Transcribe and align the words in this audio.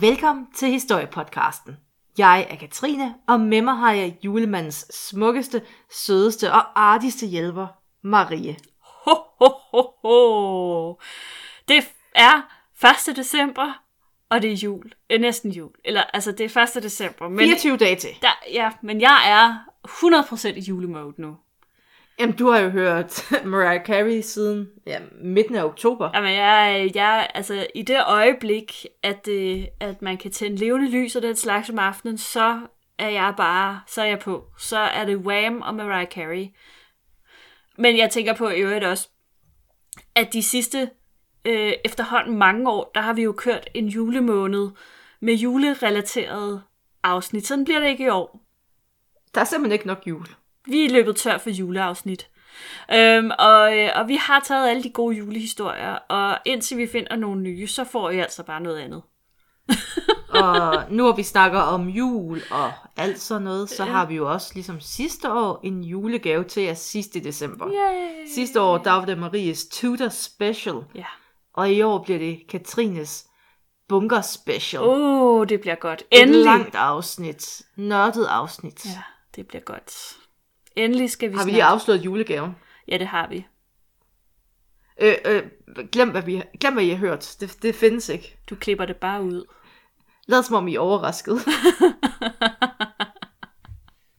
Velkommen 0.00 0.46
til 0.54 0.68
Historiepodcasten. 0.68 1.76
Jeg 2.18 2.46
er 2.50 2.56
Katrine, 2.56 3.14
og 3.28 3.40
med 3.40 3.62
mig 3.62 3.74
har 3.74 3.92
jeg 3.92 4.18
julemandens 4.22 4.86
smukkeste, 4.90 5.62
sødeste 5.90 6.52
og 6.52 6.80
artigste 6.80 7.26
hjælper, 7.26 7.66
Marie. 8.02 8.56
Ho, 8.80 9.14
ho, 9.38 9.48
ho, 9.70 9.82
ho. 10.02 10.98
Det 11.68 11.84
er 12.14 12.42
1. 13.08 13.16
december, 13.16 13.82
og 14.30 14.42
det 14.42 14.52
er 14.52 14.56
jul. 14.56 14.92
Øh, 15.10 15.20
næsten 15.20 15.50
jul. 15.50 15.70
Eller, 15.84 16.02
altså, 16.02 16.32
det 16.32 16.56
er 16.56 16.76
1. 16.76 16.82
december. 16.82 17.28
Men, 17.28 17.38
24 17.38 17.76
dage 17.76 17.96
til. 17.96 18.10
der, 18.22 18.42
ja, 18.52 18.70
men 18.82 19.00
jeg 19.00 19.22
er 19.26 19.58
100% 19.88 20.48
i 20.48 20.60
julemode 20.60 21.14
nu. 21.18 21.36
Jamen, 22.20 22.36
du 22.36 22.50
har 22.50 22.58
jo 22.58 22.68
hørt 22.68 23.32
Mariah 23.44 23.84
Carey 23.84 24.20
siden 24.20 24.68
ja, 24.86 24.98
midten 25.22 25.54
af 25.54 25.64
oktober. 25.64 26.10
Jamen, 26.14 26.34
jeg, 26.34 26.90
jeg, 26.94 27.30
altså, 27.34 27.66
i 27.74 27.82
det 27.82 27.96
øjeblik, 28.06 28.86
at, 29.02 29.26
det, 29.26 29.68
at 29.80 30.02
man 30.02 30.16
kan 30.16 30.30
tænde 30.30 30.56
levende 30.56 30.90
lys 30.90 31.16
og 31.16 31.22
den 31.22 31.36
slags 31.36 31.70
om 31.70 31.78
aftenen, 31.78 32.18
så 32.18 32.60
er 32.98 33.08
jeg 33.08 33.34
bare, 33.36 33.80
så 33.86 34.02
er 34.02 34.06
jeg 34.06 34.18
på. 34.18 34.44
Så 34.58 34.78
er 34.78 35.04
det 35.04 35.16
Wham 35.16 35.62
og 35.62 35.74
Mariah 35.74 36.06
Carey. 36.06 36.46
Men 37.78 37.98
jeg 37.98 38.10
tænker 38.10 38.34
på 38.34 38.48
i 38.48 38.60
øvrigt 38.60 38.84
også, 38.84 39.08
at 40.14 40.32
de 40.32 40.42
sidste 40.42 40.90
øh, 41.44 41.72
efterhånden 41.84 42.38
mange 42.38 42.70
år, 42.70 42.90
der 42.94 43.00
har 43.00 43.12
vi 43.12 43.22
jo 43.22 43.32
kørt 43.32 43.70
en 43.74 43.86
julemåned 43.86 44.70
med 45.20 45.34
julerelaterede 45.34 46.62
afsnit. 47.02 47.46
Sådan 47.46 47.64
bliver 47.64 47.80
det 47.80 47.88
ikke 47.88 48.04
i 48.04 48.08
år. 48.08 48.40
Der 49.34 49.40
er 49.40 49.44
simpelthen 49.44 49.72
ikke 49.72 49.86
nok 49.86 50.02
jul. 50.06 50.26
Vi 50.68 50.84
er 50.84 50.90
løbet 50.90 51.16
tør 51.16 51.38
for 51.38 51.50
juleafsnit. 51.50 52.28
Øhm, 52.94 53.30
og, 53.38 53.78
øh, 53.78 53.90
og 53.94 54.08
vi 54.08 54.16
har 54.16 54.40
taget 54.40 54.68
alle 54.68 54.82
de 54.82 54.90
gode 54.90 55.16
julehistorier, 55.16 55.94
og 55.94 56.38
indtil 56.44 56.76
vi 56.78 56.86
finder 56.86 57.16
nogle 57.16 57.40
nye, 57.40 57.66
så 57.66 57.84
får 57.84 58.10
I 58.10 58.18
altså 58.18 58.42
bare 58.42 58.60
noget 58.60 58.78
andet. 58.78 59.02
Og 60.28 60.84
nu 60.90 61.02
hvor 61.02 61.12
vi 61.12 61.22
snakker 61.22 61.58
om 61.60 61.88
jul 61.88 62.40
og 62.50 62.72
alt 62.96 63.20
sådan 63.20 63.42
noget, 63.42 63.70
så 63.70 63.84
har 63.84 64.06
vi 64.06 64.14
jo 64.14 64.32
også 64.32 64.50
ligesom 64.54 64.80
sidste 64.80 65.32
år 65.32 65.60
en 65.64 65.84
julegave 65.84 66.44
til 66.44 66.62
jer 66.62 66.74
sidste 66.74 67.20
december. 67.24 67.68
Yay! 67.68 68.26
Sidste 68.34 68.60
år, 68.60 68.78
der 68.78 68.90
var 68.92 69.04
det 69.04 69.18
Maries 69.18 69.66
Tudor 69.66 70.08
Special, 70.08 70.76
Ja. 70.94 71.04
og 71.54 71.70
i 71.72 71.82
år 71.82 72.02
bliver 72.04 72.18
det 72.18 72.40
Katrines 72.48 73.26
Bunker 73.88 74.20
Special. 74.20 74.82
Åh, 74.82 75.22
oh, 75.22 75.46
det 75.48 75.60
bliver 75.60 75.74
godt. 75.76 76.02
Et 76.10 76.22
Endelig. 76.22 76.44
langt 76.44 76.74
afsnit. 76.74 77.62
Nørdet 77.76 78.24
afsnit. 78.26 78.84
Ja, 78.86 79.02
det 79.36 79.46
bliver 79.46 79.62
godt. 79.62 80.16
Endelig 80.78 81.10
skal 81.10 81.30
vi 81.30 81.34
Har 81.36 81.44
vi 81.44 81.50
snart... 81.50 81.54
lige 81.54 81.64
afslået 81.64 82.04
julegaven? 82.04 82.56
Ja, 82.88 82.98
det 82.98 83.06
har 83.06 83.28
vi. 83.28 83.46
Øh, 85.00 85.14
øh, 85.24 85.42
glem, 85.92 86.10
hvad 86.10 86.22
vi, 86.22 86.42
glem, 86.60 86.74
hvad 86.74 86.84
I 86.84 86.88
har 86.88 86.96
hørt. 86.96 87.36
Det, 87.40 87.62
det 87.62 87.74
findes 87.74 88.08
ikke. 88.08 88.38
Du 88.50 88.54
klipper 88.54 88.84
det 88.84 88.96
bare 88.96 89.22
ud. 89.22 89.44
Lad 90.26 90.42
som 90.42 90.56
om 90.56 90.68
I 90.68 90.74
er 90.74 90.80
overrasket. 90.80 91.38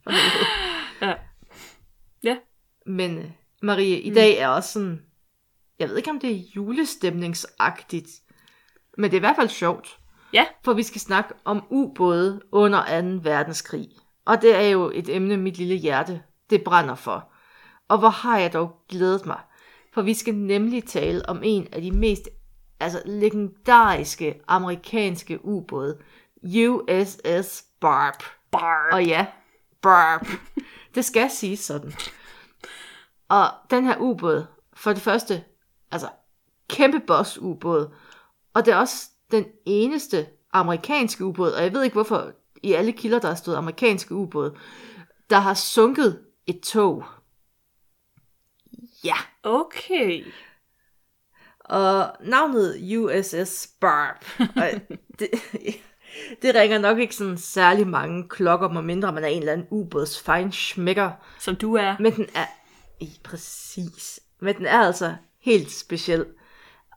Ja. 1.01 1.13
Ja. 2.23 2.37
Men 2.85 3.17
øh, 3.17 3.31
Marie, 3.61 3.99
i 4.01 4.13
dag 4.13 4.37
er 4.37 4.47
også 4.47 4.71
sådan... 4.71 5.01
Jeg 5.79 5.89
ved 5.89 5.97
ikke, 5.97 6.09
om 6.09 6.19
det 6.19 6.31
er 6.31 6.43
julestemningsagtigt. 6.55 8.09
Men 8.97 9.11
det 9.11 9.17
er 9.17 9.19
i 9.19 9.27
hvert 9.27 9.35
fald 9.35 9.49
sjovt. 9.49 9.99
Ja. 10.33 10.45
For 10.65 10.73
vi 10.73 10.83
skal 10.83 11.01
snakke 11.01 11.33
om 11.45 11.63
ubåde 11.69 12.41
under 12.51 13.01
2. 13.01 13.29
verdenskrig. 13.29 13.87
Og 14.25 14.41
det 14.41 14.55
er 14.55 14.67
jo 14.67 14.91
et 14.93 15.15
emne, 15.15 15.37
mit 15.37 15.57
lille 15.57 15.75
hjerte, 15.75 16.21
det 16.49 16.63
brænder 16.63 16.95
for. 16.95 17.29
Og 17.87 17.97
hvor 17.97 18.09
har 18.09 18.37
jeg 18.37 18.53
dog 18.53 18.75
glædet 18.89 19.25
mig. 19.25 19.39
For 19.93 20.01
vi 20.01 20.13
skal 20.13 20.35
nemlig 20.35 20.83
tale 20.85 21.29
om 21.29 21.41
en 21.43 21.67
af 21.71 21.81
de 21.81 21.91
mest 21.91 22.29
altså, 22.79 23.01
legendariske 23.05 24.41
amerikanske 24.47 25.45
ubåde. 25.45 25.97
USS 26.43 27.63
Barb. 27.79 28.23
Barb. 28.51 28.93
Og 28.93 29.05
ja, 29.05 29.25
Barb. 29.81 30.27
det 30.95 31.05
skal 31.05 31.29
siges 31.29 31.59
sådan. 31.59 31.93
Og 33.29 33.45
den 33.69 33.85
her 33.85 33.97
ubåd, 33.97 34.45
for 34.73 34.93
det 34.93 35.01
første, 35.01 35.43
altså 35.91 36.09
kæmpe 36.69 36.99
boss 36.99 37.37
ubåd, 37.37 37.93
og 38.53 38.65
det 38.65 38.73
er 38.73 38.77
også 38.77 39.09
den 39.31 39.45
eneste 39.65 40.27
amerikanske 40.53 41.25
ubåd, 41.25 41.51
og 41.51 41.63
jeg 41.63 41.73
ved 41.73 41.83
ikke 41.83 41.93
hvorfor 41.93 42.31
i 42.63 42.73
alle 42.73 42.91
kilder, 42.91 43.19
der 43.19 43.27
har 43.27 43.35
stået 43.35 43.55
amerikanske 43.55 44.15
ubåd, 44.15 44.57
der 45.29 45.39
har 45.39 45.53
sunket 45.53 46.19
et 46.49 46.61
tog. 46.61 47.05
Ja, 49.03 49.15
Okay. 49.43 50.25
og 51.59 52.15
navnet 52.21 52.97
USS 52.97 53.69
Barb, 53.79 54.25
det, 55.19 55.29
det 56.41 56.55
ringer 56.55 56.79
nok 56.79 56.99
ikke 56.99 57.15
sådan 57.15 57.37
særlig 57.37 57.87
mange 57.87 58.29
klokker, 58.29 58.69
med 58.69 58.81
mindre 58.81 59.11
man 59.11 59.23
er 59.23 59.27
en 59.27 59.39
eller 59.39 59.53
anden 59.53 59.67
ubåds 59.69 60.21
feinschmecker, 60.21 61.11
Som 61.39 61.55
du 61.55 61.75
er. 61.75 61.95
Men 61.99 62.15
den 62.15 62.27
er... 62.35 62.45
I, 62.99 63.19
præcis. 63.23 64.19
Men 64.39 64.55
den 64.55 64.65
er 64.65 64.79
altså 64.79 65.15
helt 65.41 65.71
speciel. 65.71 66.25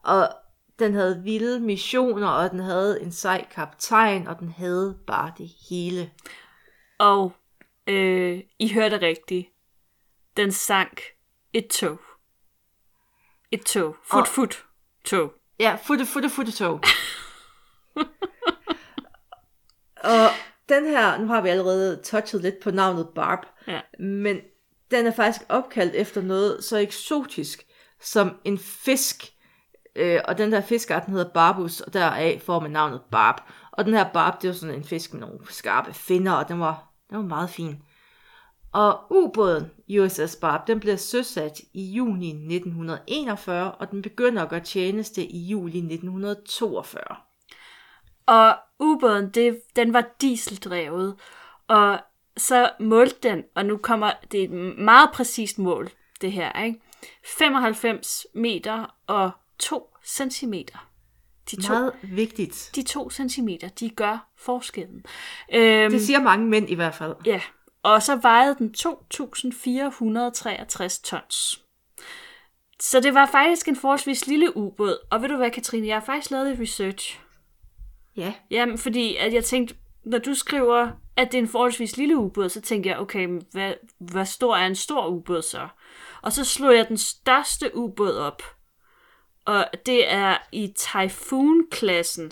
Og 0.03 0.29
den 0.79 0.93
havde 0.93 1.21
vilde 1.23 1.59
missioner, 1.59 2.27
og 2.27 2.51
den 2.51 2.59
havde 2.59 3.01
en 3.01 3.11
sej 3.11 3.45
kaptajn, 3.51 4.27
og 4.27 4.39
den 4.39 4.49
havde 4.49 4.97
bare 5.07 5.31
det 5.37 5.49
hele. 5.69 6.11
Og 6.99 7.33
øh, 7.87 8.39
I 8.59 8.73
hørte 8.73 9.01
rigtigt. 9.01 9.47
Den 10.37 10.51
sank 10.51 11.01
et 11.53 11.67
tog. 11.67 11.99
Et 13.51 13.61
tog. 13.65 13.95
Fut, 14.11 14.19
Og- 14.21 14.27
fut. 14.27 14.65
Tog. 15.05 15.33
Ja, 15.59 15.77
futte, 15.83 16.05
futte, 16.05 16.29
futte 16.29 16.51
tog. 16.51 16.81
og 20.03 20.29
den 20.69 20.85
her, 20.87 21.17
nu 21.17 21.27
har 21.27 21.41
vi 21.41 21.49
allerede 21.49 22.01
touchet 22.03 22.41
lidt 22.41 22.55
på 22.63 22.71
navnet 22.71 23.09
Barb, 23.15 23.39
Ja. 23.67 23.81
men 23.99 24.39
den 24.91 25.05
er 25.07 25.11
faktisk 25.11 25.41
opkaldt 25.49 25.95
efter 25.95 26.21
noget 26.21 26.63
så 26.63 26.77
eksotisk 26.77 27.63
som 28.01 28.39
en 28.43 28.59
fisk. 28.59 29.23
Øh, 29.95 30.19
og 30.25 30.37
den 30.37 30.51
der 30.51 30.61
fiskart, 30.61 31.05
den 31.05 31.13
hedder 31.13 31.33
Barbus, 31.33 31.81
og 31.81 31.93
deraf 31.93 32.41
får 32.45 32.59
man 32.59 32.71
navnet 32.71 33.01
Barb. 33.11 33.41
Og 33.71 33.85
den 33.85 33.93
her 33.93 34.11
Barb, 34.13 34.41
det 34.41 34.47
er 34.47 34.53
jo 34.53 34.59
sådan 34.59 34.75
en 34.75 34.83
fisk 34.83 35.13
med 35.13 35.21
nogle 35.21 35.39
skarpe 35.49 35.93
finner, 35.93 36.31
og 36.33 36.47
den 36.47 36.59
var, 36.59 36.92
den 37.13 37.21
var 37.21 37.35
meget 37.35 37.49
fin. 37.49 37.83
Og 38.71 38.99
ubåden 39.09 39.71
USS 39.99 40.35
Barb, 40.35 40.67
den 40.67 40.79
bliver 40.79 40.95
søsat 40.95 41.61
i 41.73 41.91
juni 41.91 42.29
1941, 42.29 43.71
og 43.71 43.91
den 43.91 44.01
begynder 44.01 44.43
at 44.43 44.49
gøre 44.49 44.59
tjeneste 44.59 45.25
i 45.25 45.39
juli 45.39 45.77
1942. 45.77 47.03
Og 48.25 48.55
ubåden, 48.79 49.29
det, 49.29 49.61
den 49.75 49.93
var 49.93 50.05
dieseldrevet. 50.21 51.15
Og 51.67 51.99
så 52.37 52.71
målte 52.79 53.29
den, 53.29 53.43
og 53.55 53.65
nu 53.65 53.77
kommer 53.77 54.11
det 54.31 54.39
er 54.39 54.43
et 54.43 54.77
meget 54.77 55.09
præcist 55.13 55.59
mål, 55.59 55.89
det 56.21 56.31
her, 56.31 56.63
ikke? 56.63 56.81
95 57.37 58.25
meter 58.33 58.95
og 59.07 59.31
2 59.59 59.95
centimeter. 60.05 60.92
De 61.51 61.61
to, 61.61 61.73
Meget 61.73 61.93
vigtigt. 62.03 62.71
de 62.75 62.83
to 62.83 63.09
centimeter, 63.09 63.67
de 63.67 63.89
gør 63.89 64.27
forskellen. 64.37 65.05
Øhm, 65.53 65.91
Det 65.91 66.01
siger 66.01 66.19
mange 66.21 66.47
mænd 66.47 66.69
i 66.69 66.75
hvert 66.75 66.95
fald. 66.95 67.15
Ja, 67.25 67.41
og 67.83 68.03
så 68.03 68.15
vejede 68.15 68.55
den 68.59 68.73
2.463 68.77 71.01
tons. 71.03 71.61
Så 72.79 72.99
det 72.99 73.13
var 73.13 73.25
faktisk 73.25 73.67
en 73.67 73.75
forholdsvis 73.75 74.27
lille 74.27 74.57
ubåd. 74.57 74.97
Og 75.11 75.21
ved 75.21 75.29
du 75.29 75.35
hvad, 75.37 75.51
Katrine, 75.51 75.87
jeg 75.87 75.95
har 75.95 76.05
faktisk 76.05 76.31
lavet 76.31 76.51
et 76.51 76.59
research. 76.59 77.19
Ja. 78.15 78.33
Jamen, 78.51 78.77
fordi 78.77 79.15
at 79.15 79.33
jeg 79.33 79.43
tænkte, 79.43 79.75
når 80.05 80.17
du 80.17 80.35
skriver, 80.35 80.91
at 81.17 81.31
det 81.31 81.37
er 81.37 81.41
en 81.41 81.47
forholdsvis 81.47 81.97
lille 81.97 82.17
ubåd, 82.17 82.49
så 82.49 82.61
tænkte 82.61 82.89
jeg, 82.89 82.99
okay, 82.99 83.27
hvad, 83.51 83.73
hvad 83.99 84.25
stor 84.25 84.55
er 84.55 84.65
en 84.67 84.75
stor 84.75 85.07
ubåd 85.07 85.41
så? 85.41 85.67
Og 86.21 86.33
så 86.33 86.45
slog 86.45 86.75
jeg 86.75 86.87
den 86.87 86.97
største 86.97 87.77
ubåd 87.77 88.17
op. 88.17 88.43
Og 89.45 89.65
det 89.85 90.11
er 90.13 90.37
i 90.51 90.73
Typhoon-klassen. 90.77 92.31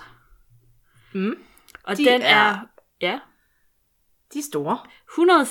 Mm. 1.13 1.43
Og 1.83 1.97
De 1.97 2.05
den 2.05 2.21
er- 2.21 2.27
er... 2.27 2.59
Ja, 3.01 3.19
De 4.33 4.39
er 4.39 4.43
store. 4.43 4.79
100, 5.11 5.45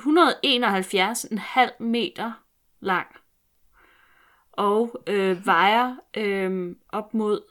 171,5 0.00 1.82
meter 1.82 2.32
lang. 2.80 3.06
Og 4.52 5.02
øh, 5.06 5.46
vejer 5.46 5.96
øh, 6.16 6.76
op 6.88 7.14
mod... 7.14 7.42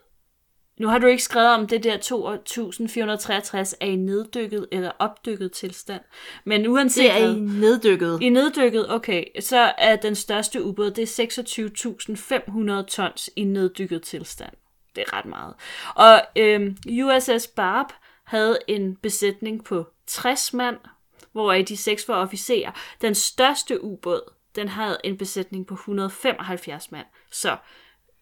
Nu 0.79 0.87
har 0.87 0.97
du 0.97 1.07
ikke 1.07 1.23
skrevet 1.23 1.49
om 1.49 1.67
det 1.67 1.83
der 1.83 1.97
2463 1.97 3.75
er 3.79 3.85
i 3.85 3.95
neddykket 3.95 4.67
eller 4.71 4.91
opdykket 4.99 5.51
tilstand. 5.51 6.01
Men 6.43 6.67
uanset 6.67 7.03
Det 7.03 7.11
er 7.21 7.35
i 7.35 7.39
neddykket. 7.39 8.19
i 8.21 8.29
neddykket, 8.29 8.91
okay, 8.91 9.23
så 9.39 9.73
er 9.77 9.95
den 9.95 10.15
største 10.15 10.63
ubåd, 10.63 10.91
det 10.91 11.19
er 11.19 11.23
26.500 12.83 12.85
tons 12.87 13.29
i 13.35 13.43
neddykket 13.43 14.01
tilstand. 14.01 14.53
Det 14.95 15.03
er 15.07 15.17
ret 15.17 15.25
meget. 15.25 15.53
Og 15.95 16.21
øhm, 16.35 16.77
USS 17.03 17.47
Barb 17.47 17.87
havde 18.23 18.59
en 18.67 18.95
besætning 18.95 19.63
på 19.63 19.85
60 20.07 20.53
mand, 20.53 20.77
hvoraf 21.31 21.65
de 21.65 21.77
seks 21.77 22.07
var 22.07 22.15
officerer. 22.15 22.71
Den 23.01 23.15
største 23.15 23.83
ubåd, 23.83 24.33
den 24.55 24.67
havde 24.67 24.97
en 25.03 25.17
besætning 25.17 25.67
på 25.67 25.73
175 25.73 26.91
mand. 26.91 27.05
Så 27.31 27.57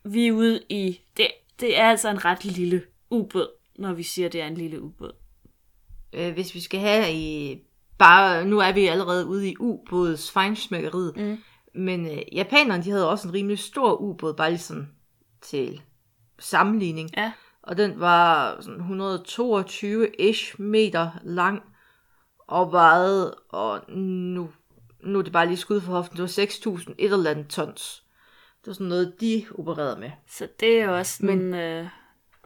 vi 0.06 0.28
er 0.28 0.32
ude 0.32 0.62
i... 0.70 1.02
Det, 1.18 1.28
det 1.60 1.78
er 1.80 1.90
altså 1.90 2.10
en 2.10 2.26
ret 2.26 2.46
lille 2.46 2.84
ubåd. 3.10 3.48
når 3.76 3.94
vi 3.94 4.04
siger, 4.04 4.26
at 4.26 4.34
det 4.34 4.42
er 4.42 4.48
en 4.48 4.58
lille 4.58 4.82
ubåd? 4.82 5.12
Øh, 6.14 6.34
hvis 6.34 6.56
vi 6.56 6.60
skal 6.60 6.80
have 6.80 7.14
i... 7.14 7.60
Bare, 7.98 8.46
nu 8.46 8.60
er 8.60 8.72
vi 8.72 8.88
allerede 8.88 9.26
ude 9.26 9.50
i 9.50 9.56
ubåds 9.60 10.32
fejnsmækkeriet. 10.32 11.18
Mm. 11.18 11.38
Men 11.76 12.06
øh, 12.06 12.18
japanerne, 12.32 12.84
de 12.84 12.90
havde 12.90 13.10
også 13.10 13.28
en 13.28 13.34
rimelig 13.34 13.60
stor 13.60 13.94
ubåd, 13.94 14.34
bare 14.34 14.50
lige 14.50 14.60
sådan 14.60 14.92
til 15.42 15.82
sammenligning. 16.40 17.10
Ja. 17.18 17.32
Og 17.62 17.78
den 17.78 18.00
var 18.00 18.58
sådan 18.62 19.02
122-ish 19.02 20.62
meter 20.62 21.12
lang 21.24 21.64
og 22.48 22.72
vejede, 22.72 23.36
og 23.50 23.92
nu, 23.92 24.50
nu 25.04 25.20
er 25.20 25.24
det 25.24 25.34
bare 25.34 25.48
lige 25.48 25.58
skud 25.58 25.82
for 25.82 25.92
hoften, 25.92 26.18
det 26.18 26.22
var 26.22 26.78
6.000 26.78 26.94
et 26.98 27.14
eller 27.14 27.32
andet 27.32 27.48
tons. 27.48 28.04
Det 28.62 28.68
var 28.68 28.74
sådan 28.74 28.88
noget, 28.88 29.14
de 29.22 29.46
opererede 29.58 30.00
med. 30.00 30.12
Så 30.28 30.48
det 30.60 30.80
er 30.82 30.90
også 30.90 31.26
Men- 31.26 31.46
Men, 31.52 31.54
øh, 31.54 31.88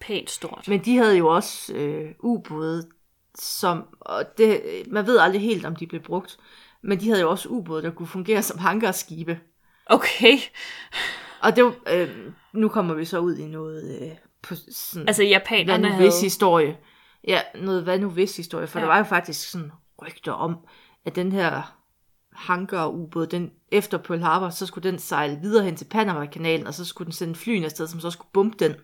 pænt 0.01 0.29
stort. 0.29 0.67
Men 0.67 0.79
de 0.85 0.97
havde 0.97 1.17
jo 1.17 1.27
også 1.27 1.73
øh, 1.73 2.11
ubåde, 2.19 2.87
som, 3.35 3.83
og 3.99 4.37
det, 4.37 4.61
man 4.87 5.05
ved 5.07 5.17
aldrig 5.19 5.41
helt, 5.41 5.65
om 5.65 5.75
de 5.75 5.87
blev 5.87 6.01
brugt, 6.01 6.37
men 6.81 6.99
de 6.99 7.07
havde 7.09 7.21
jo 7.21 7.29
også 7.29 7.49
ubåde, 7.49 7.81
der 7.83 7.91
kunne 7.91 8.07
fungere 8.07 8.43
som 8.43 8.57
hangarskibe. 8.59 9.39
Okay. 9.85 10.37
Og 11.41 11.55
det 11.55 11.63
var, 11.63 11.75
øh, 11.93 12.09
nu 12.53 12.69
kommer 12.69 12.93
vi 12.93 13.05
så 13.05 13.19
ud 13.19 13.35
i 13.37 13.45
noget 13.47 14.01
øh, 14.01 14.11
på 14.41 14.55
sådan, 14.71 15.07
Altså 15.07 15.23
japanerne 15.23 15.87
havde... 15.89 16.03
hvis 16.09 16.21
historie. 16.21 16.77
Ja, 17.27 17.41
noget 17.55 17.83
hvad 17.83 17.99
nu 17.99 18.09
hvis 18.09 18.37
historie, 18.37 18.67
for 18.67 18.79
ja. 18.79 18.85
der 18.85 18.91
var 18.91 18.97
jo 18.97 19.03
faktisk 19.03 19.49
sådan 19.51 19.71
rygter 20.01 20.31
om, 20.31 20.55
at 21.05 21.15
den 21.15 21.31
her 21.31 21.77
hangar-ubåd, 22.33 23.27
den 23.27 23.51
efter 23.71 23.97
Pearl 23.97 24.21
Harbor, 24.21 24.49
så 24.49 24.65
skulle 24.65 24.91
den 24.91 24.99
sejle 24.99 25.39
videre 25.41 25.65
hen 25.65 25.75
til 25.75 25.85
Panama-kanalen, 25.85 26.67
og 26.67 26.73
så 26.73 26.85
skulle 26.85 27.05
den 27.05 27.13
sende 27.13 27.35
flyene 27.35 27.65
afsted, 27.65 27.87
som 27.87 27.99
så 27.99 28.09
skulle 28.11 28.29
bombe 28.33 28.55
den. 28.65 28.75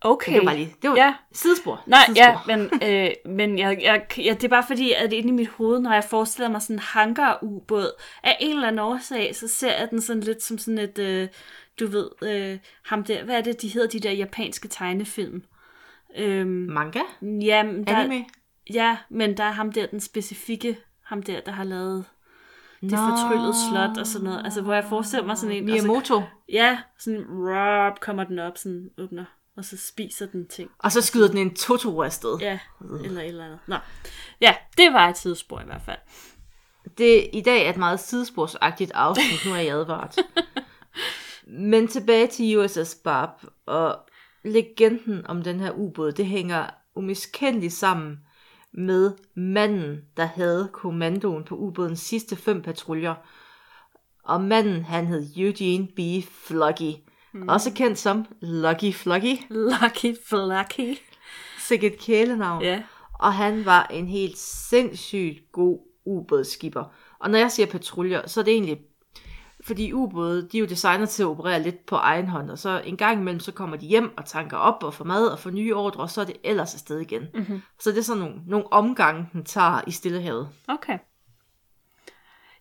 Okay. 0.00 0.32
Det 0.32 0.38
var 0.38 0.44
bare 0.44 0.56
lige, 0.56 0.74
det 0.82 0.90
var 0.90 0.96
Ja. 0.96 1.14
sidespor. 1.32 1.82
Nej, 1.86 1.98
sidespor. 2.06 2.44
ja, 2.50 2.56
men, 2.56 2.70
øh, 2.82 3.34
men 3.36 3.58
jeg, 3.58 3.78
jeg, 3.82 4.06
ja, 4.18 4.34
det 4.34 4.44
er 4.44 4.48
bare 4.48 4.64
fordi, 4.66 4.92
at 4.92 5.12
inde 5.12 5.28
i 5.28 5.32
mit 5.32 5.48
hoved, 5.48 5.80
når 5.80 5.92
jeg 5.92 6.04
forestiller 6.04 6.50
mig 6.50 6.62
sådan 6.62 6.76
en 6.76 6.80
hangar-ubåd, 6.80 7.90
af 8.22 8.36
en 8.40 8.50
eller 8.54 8.68
anden 8.68 8.78
årsag, 8.78 9.36
så 9.36 9.48
ser 9.48 9.78
jeg 9.78 9.90
den 9.90 10.00
sådan 10.00 10.22
lidt 10.22 10.42
som 10.42 10.58
sådan 10.58 10.78
et, 10.78 10.98
øh, 10.98 11.28
du 11.80 11.86
ved, 11.86 12.08
øh, 12.22 12.58
ham 12.84 13.04
der, 13.04 13.24
hvad 13.24 13.36
er 13.36 13.40
det, 13.40 13.62
de 13.62 13.68
hedder, 13.68 13.88
de 13.88 14.00
der 14.00 14.10
japanske 14.12 14.68
tegnefilm? 14.68 15.42
Øhm, 16.16 16.48
Manga? 16.50 17.00
ja, 17.22 17.64
der, 17.86 17.96
Anime? 17.96 18.24
Ja, 18.74 18.96
men 19.10 19.36
der 19.36 19.44
er 19.44 19.50
ham 19.52 19.72
der, 19.72 19.86
den 19.86 20.00
specifikke, 20.00 20.78
ham 21.04 21.22
der, 21.22 21.40
der 21.40 21.52
har 21.52 21.64
lavet 21.64 22.04
det 22.80 22.90
Nå. 22.90 22.96
fortryllede 22.96 23.54
slot 23.70 23.98
og 23.98 24.06
sådan 24.06 24.24
noget. 24.24 24.44
Altså, 24.44 24.62
hvor 24.62 24.74
jeg 24.74 24.84
forestiller 24.84 25.26
mig 25.26 25.38
sådan 25.38 25.56
en... 25.56 25.70
og 25.70 25.78
så- 25.78 25.86
Miyamoto. 25.86 26.22
Ja, 26.52 26.78
sådan 26.98 27.24
rop, 27.30 28.00
kommer 28.00 28.24
den 28.24 28.38
op, 28.38 28.58
sådan 28.58 28.90
åbner, 28.98 29.24
og 29.56 29.64
så 29.64 29.76
spiser 29.76 30.26
den 30.26 30.48
ting. 30.48 30.70
Og 30.78 30.92
så 30.92 31.02
skyder 31.02 31.28
den 31.28 31.38
en 31.38 31.54
Totoro 31.54 32.00
afsted. 32.02 32.38
Ja, 32.40 32.58
eller 33.04 33.20
et 33.20 33.26
eller 33.28 33.44
andet. 33.44 33.58
Nå. 33.66 33.76
Ja, 34.40 34.54
det 34.76 34.92
var 34.92 35.08
et 35.08 35.16
tidsspor 35.16 35.60
i 35.60 35.64
hvert 35.64 35.82
fald. 35.82 35.98
Det 36.98 37.30
i 37.32 37.40
dag 37.40 37.66
er 37.66 37.70
et 37.70 37.76
meget 37.76 38.00
sidesporsagtigt 38.00 38.92
afsnit, 38.94 39.44
nu 39.46 39.52
er 39.52 39.56
jeg 39.56 39.74
advaret. 39.74 40.16
Men 41.46 41.88
tilbage 41.88 42.26
til 42.26 42.58
USS 42.58 42.94
Barb, 43.04 43.30
og 43.66 43.98
legenden 44.44 45.26
om 45.26 45.42
den 45.42 45.60
her 45.60 45.70
ubåd, 45.70 46.12
det 46.12 46.26
hænger 46.26 46.66
umiskendeligt 46.94 47.72
sammen 47.72 48.18
med 48.74 49.12
manden, 49.36 50.00
der 50.16 50.24
havde 50.24 50.68
kommandoen 50.72 51.44
på 51.44 51.56
ubådens 51.56 52.00
sidste 52.00 52.36
fem 52.36 52.62
patruljer. 52.62 53.14
Og 54.24 54.40
manden, 54.40 54.84
han 54.84 55.06
hed 55.06 55.26
Eugene 55.36 55.86
B. 55.96 56.24
Fluggy, 56.30 56.94
mm. 57.32 57.48
også 57.48 57.72
kendt 57.72 57.98
som 57.98 58.26
Lucky 58.40 58.94
Fluggy, 58.94 59.38
Lucky 59.50 60.16
Flucky. 60.28 60.98
sikkert 61.58 61.98
kælenavn. 61.98 62.62
Ja. 62.62 62.82
Og 63.20 63.34
han 63.34 63.64
var 63.64 63.86
en 63.86 64.08
helt 64.08 64.38
sindssygt 64.38 65.52
god 65.52 65.78
ubådsskipper. 66.04 66.84
Og 67.18 67.30
når 67.30 67.38
jeg 67.38 67.52
siger 67.52 67.66
patruljer, 67.66 68.26
så 68.26 68.40
er 68.40 68.44
det 68.44 68.52
egentlig, 68.52 68.78
fordi 69.66 69.92
ubåde, 69.92 70.48
de 70.52 70.56
er 70.56 70.60
jo 70.60 70.66
designet 70.66 71.08
til 71.08 71.22
at 71.22 71.26
operere 71.26 71.62
lidt 71.62 71.86
på 71.86 71.96
egen 71.96 72.28
hånd, 72.28 72.50
og 72.50 72.58
så 72.58 72.82
en 72.84 72.96
gang 72.96 73.20
imellem, 73.20 73.40
så 73.40 73.52
kommer 73.52 73.76
de 73.76 73.86
hjem 73.86 74.16
og 74.18 74.24
tanker 74.24 74.56
op 74.56 74.82
og 74.82 74.94
får 74.94 75.04
mad 75.04 75.26
og 75.26 75.38
får 75.38 75.50
nye 75.50 75.74
ordre, 75.74 76.02
og 76.02 76.10
så 76.10 76.20
er 76.20 76.24
det 76.24 76.36
ellers 76.44 76.74
afsted 76.74 77.00
igen. 77.00 77.22
Mm-hmm. 77.34 77.62
Så 77.80 77.90
det 77.90 77.98
er 77.98 78.02
sådan 78.02 78.22
nogle, 78.22 78.36
nogle 78.46 78.72
omgange, 78.72 79.28
den 79.32 79.44
tager 79.44 79.80
i 79.86 79.90
Stillehavet. 79.90 80.48
Okay. 80.68 80.98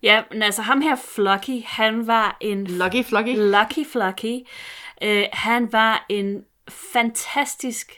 Ja, 0.04 0.24
men 0.32 0.44
altså 0.44 0.62
ham 0.62 0.82
her 0.82 0.96
Flucky, 0.96 1.64
han 1.66 2.08
var 2.08 2.38
en 2.42 2.68
Lucky 2.68 3.04
Fluggy. 3.04 3.36
Lucky 3.38 3.92
Flucky. 3.92 4.48
Øh, 5.02 5.26
han 5.34 5.74
var 5.74 6.06
en 6.10 6.44
fantastisk 6.70 7.92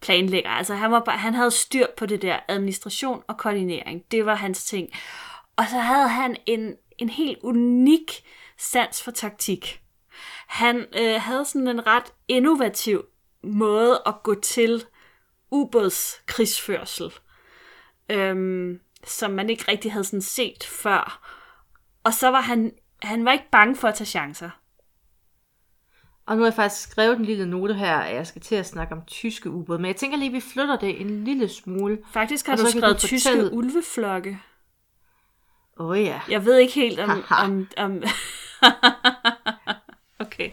planlægger. 0.00 0.50
Altså 0.50 0.74
han, 0.74 0.90
var 0.90 1.00
bare, 1.00 1.18
han 1.18 1.34
havde 1.34 1.50
styr 1.50 1.86
på 1.96 2.06
det 2.06 2.22
der 2.22 2.38
administration 2.48 3.22
og 3.28 3.36
koordinering. 3.38 4.02
Det 4.10 4.26
var 4.26 4.34
hans 4.34 4.64
ting. 4.64 4.88
Og 5.56 5.64
så 5.70 5.78
havde 5.78 6.08
han 6.08 6.36
en, 6.46 6.74
en 6.98 7.08
helt 7.08 7.38
unik 7.42 8.22
sans 8.58 9.02
for 9.02 9.10
taktik. 9.10 9.82
Han 10.46 10.86
øh, 10.98 11.20
havde 11.20 11.44
sådan 11.44 11.68
en 11.68 11.86
ret 11.86 12.12
innovativ 12.28 13.04
måde 13.42 14.02
at 14.06 14.14
gå 14.22 14.34
til 14.34 14.84
ubådskrigsførsel, 15.50 17.12
øhm, 18.10 18.80
som 19.04 19.30
man 19.30 19.50
ikke 19.50 19.64
rigtig 19.68 19.92
havde 19.92 20.04
sådan 20.04 20.22
set 20.22 20.64
før. 20.64 21.28
Og 22.04 22.14
så 22.14 22.28
var 22.30 22.40
han, 22.40 22.72
han 23.02 23.24
var 23.24 23.32
ikke 23.32 23.50
bange 23.52 23.76
for 23.76 23.88
at 23.88 23.94
tage 23.94 24.06
chancer. 24.06 24.50
Og 26.26 26.36
nu 26.36 26.42
har 26.42 26.46
jeg 26.46 26.54
faktisk 26.54 26.90
skrevet 26.90 27.18
en 27.18 27.24
lille 27.24 27.46
note 27.46 27.74
her, 27.74 27.96
at 27.96 28.14
jeg 28.16 28.26
skal 28.26 28.42
til 28.42 28.54
at 28.54 28.66
snakke 28.66 28.94
om 28.94 29.02
tyske 29.06 29.50
ubåde, 29.50 29.78
men 29.78 29.86
jeg 29.86 29.96
tænker 29.96 30.16
lige, 30.18 30.26
at 30.28 30.32
vi 30.32 30.40
flytter 30.40 30.78
det 30.78 31.00
en 31.00 31.24
lille 31.24 31.48
smule. 31.48 31.98
Faktisk 32.12 32.46
har 32.46 32.56
du 32.56 32.66
skrevet 32.70 32.98
tyske 32.98 33.28
fortælle- 33.28 33.52
ulveflokke. 33.52 34.40
Åh 35.78 35.86
oh, 35.86 36.00
ja. 36.00 36.20
Jeg 36.28 36.44
ved 36.44 36.58
ikke 36.58 36.74
helt 36.74 37.00
om... 37.00 37.24
Om, 37.30 37.68
om 37.76 38.02
okay. 40.26 40.50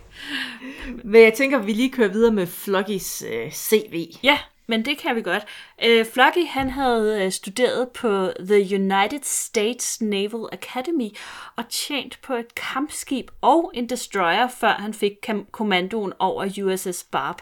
Men 1.04 1.22
jeg 1.22 1.34
tænker, 1.34 1.60
at 1.60 1.68
vi 1.68 1.74
lige 1.74 1.92
kører 1.92 2.12
videre 2.12 2.34
med 2.34 2.48
Fluggys 2.48 3.24
øh, 3.32 3.52
CV. 3.52 4.08
Ja, 4.24 4.38
men 4.68 4.86
det 4.86 4.98
kan 4.98 5.16
vi 5.16 5.22
godt. 5.22 5.44
Øh, 5.84 6.06
Flocky, 6.06 6.48
han 6.48 6.70
havde 6.70 7.24
øh, 7.26 7.32
studeret 7.32 7.90
på 7.90 8.32
The 8.40 8.76
United 8.76 9.24
States 9.24 10.02
Naval 10.02 10.50
Academy 10.52 11.10
og 11.56 11.70
tjent 11.70 12.20
på 12.22 12.34
et 12.34 12.56
kampskib 12.56 13.32
og 13.42 13.72
en 13.74 13.90
destroyer, 13.90 14.48
før 14.48 14.72
han 14.72 14.94
fik 14.94 15.12
kommandoen 15.52 16.14
over 16.20 16.64
USS 16.64 17.04
Barb. 17.04 17.42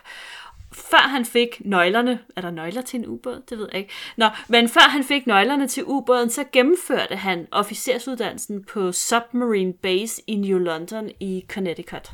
Før 0.74 1.08
han 1.08 1.26
fik 1.26 1.62
nøglerne, 1.66 2.20
er 2.36 2.42
der 2.42 2.52
nøgler 2.52 2.82
til 2.82 3.00
en 3.00 3.08
ubåd? 3.08 3.44
Det 3.50 3.58
ved 3.58 3.70
jeg 3.72 3.82
ikke. 3.82 3.94
Nå, 4.18 4.26
men 4.48 4.70
før 4.70 4.90
han 4.90 5.04
fik 5.04 5.28
nøglerne 5.28 5.68
til 5.68 5.84
ubåden, 5.86 6.30
så 6.30 6.44
gennemførte 6.52 7.16
han 7.16 7.48
officersuddannelsen 7.52 8.64
på 8.64 8.92
Submarine 8.92 9.74
Base 9.74 10.22
i 10.28 10.36
New 10.36 10.58
London 10.58 11.10
i 11.20 11.46
Connecticut. 11.50 12.12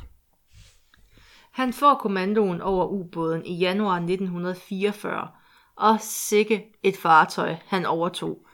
Han 1.52 1.72
får 1.72 1.94
kommandoen 1.94 2.60
over 2.60 2.86
ubåden 2.86 3.46
i 3.46 3.58
januar 3.58 3.96
1944, 3.96 5.28
og 5.76 5.98
sikke 6.00 6.64
et 6.82 6.96
fartøj, 6.96 7.56
han 7.66 7.86
overtog. 7.86 8.46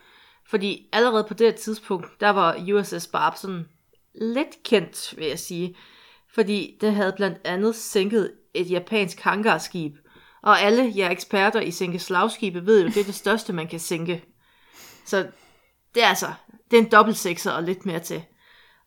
Fordi 0.49 0.89
allerede 0.93 1.25
på 1.29 1.35
det 1.35 1.55
tidspunkt, 1.55 2.21
der 2.21 2.31
var 2.31 2.57
USS 2.73 3.07
Barbson 3.07 3.69
let 4.15 4.35
lidt 4.35 4.63
kendt, 4.65 5.15
vil 5.17 5.27
jeg 5.27 5.39
sige. 5.39 5.77
Fordi 6.35 6.79
det 6.81 6.95
havde 6.95 7.13
blandt 7.17 7.39
andet 7.45 7.75
sænket 7.75 8.33
et 8.61 8.71
japansk 8.71 9.21
hangarskib. 9.21 9.97
Og 10.43 10.61
alle 10.61 10.93
jer 10.97 11.11
eksperter 11.11 11.61
i 11.61 11.71
sænke 11.71 11.99
slagskibe 11.99 12.67
ved 12.67 12.83
jo, 12.83 12.89
det 12.89 12.97
er 12.97 13.05
det 13.05 13.15
største, 13.15 13.53
man 13.53 13.69
kan 13.69 13.81
sænke. 13.81 14.25
Så 15.05 15.27
det 15.95 16.03
er 16.03 16.07
altså, 16.09 16.27
det 16.71 16.79
er 16.79 16.83
en 16.83 16.91
dobbeltsekser 16.91 17.53
og 17.53 17.63
lidt 17.63 17.87
mere 17.87 18.01
til. 18.01 18.23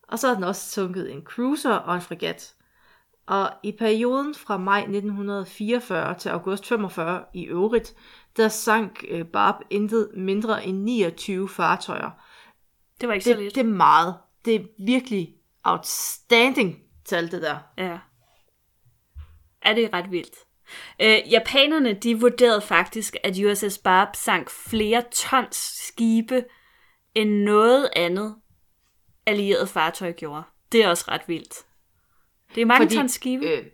Og 0.07 0.19
så 0.19 0.27
har 0.27 0.35
den 0.35 0.43
også 0.43 0.69
sunket 0.71 1.11
en 1.11 1.21
cruiser 1.23 1.73
og 1.73 1.95
en 1.95 2.01
fregat. 2.01 2.53
Og 3.27 3.51
i 3.63 3.71
perioden 3.71 4.35
fra 4.35 4.57
maj 4.57 4.79
1944 4.79 6.13
til 6.15 6.29
august 6.29 6.65
45 6.67 7.23
i 7.33 7.43
øvrigt, 7.45 7.93
der 8.38 8.47
sank 8.47 9.03
øh, 9.09 9.25
Barb 9.25 9.55
intet 9.69 10.09
mindre 10.15 10.65
end 10.65 10.77
29 10.83 11.49
fartøjer. 11.49 12.09
Det 13.01 13.07
var 13.07 13.13
ikke 13.13 13.23
så 13.23 13.29
Det, 13.29 13.39
lidt. 13.39 13.55
det 13.55 13.61
er 13.61 13.65
meget. 13.65 14.15
Det 14.45 14.55
er 14.55 14.59
virkelig 14.85 15.33
outstanding 15.63 16.77
tal, 17.05 17.31
det 17.31 17.41
der. 17.41 17.57
Ja. 17.77 17.99
Er 19.62 19.74
det 19.74 19.94
ret 19.94 20.12
vildt? 20.12 20.36
Øh, 21.01 21.32
japanerne, 21.32 21.94
de 21.94 22.20
vurderede 22.20 22.62
faktisk, 22.62 23.16
at 23.24 23.38
USS 23.46 23.78
Barb 23.78 24.16
sank 24.16 24.50
flere 24.50 25.04
tons 25.12 25.56
skibe, 25.88 26.44
end 27.16 27.30
noget 27.30 27.89
andet 27.96 28.36
allieret 29.25 29.70
fartøj 29.70 30.12
gjorde. 30.12 30.44
Det 30.72 30.84
er 30.84 30.89
også 30.89 31.06
ret 31.08 31.22
vildt. 31.28 31.54
Det 32.56 32.62
er 32.62 32.66
mange 32.66 32.86
Fordi, 32.86 32.96
tons 32.96 33.12
skibe. 33.12 33.46
Øh, 33.46 33.66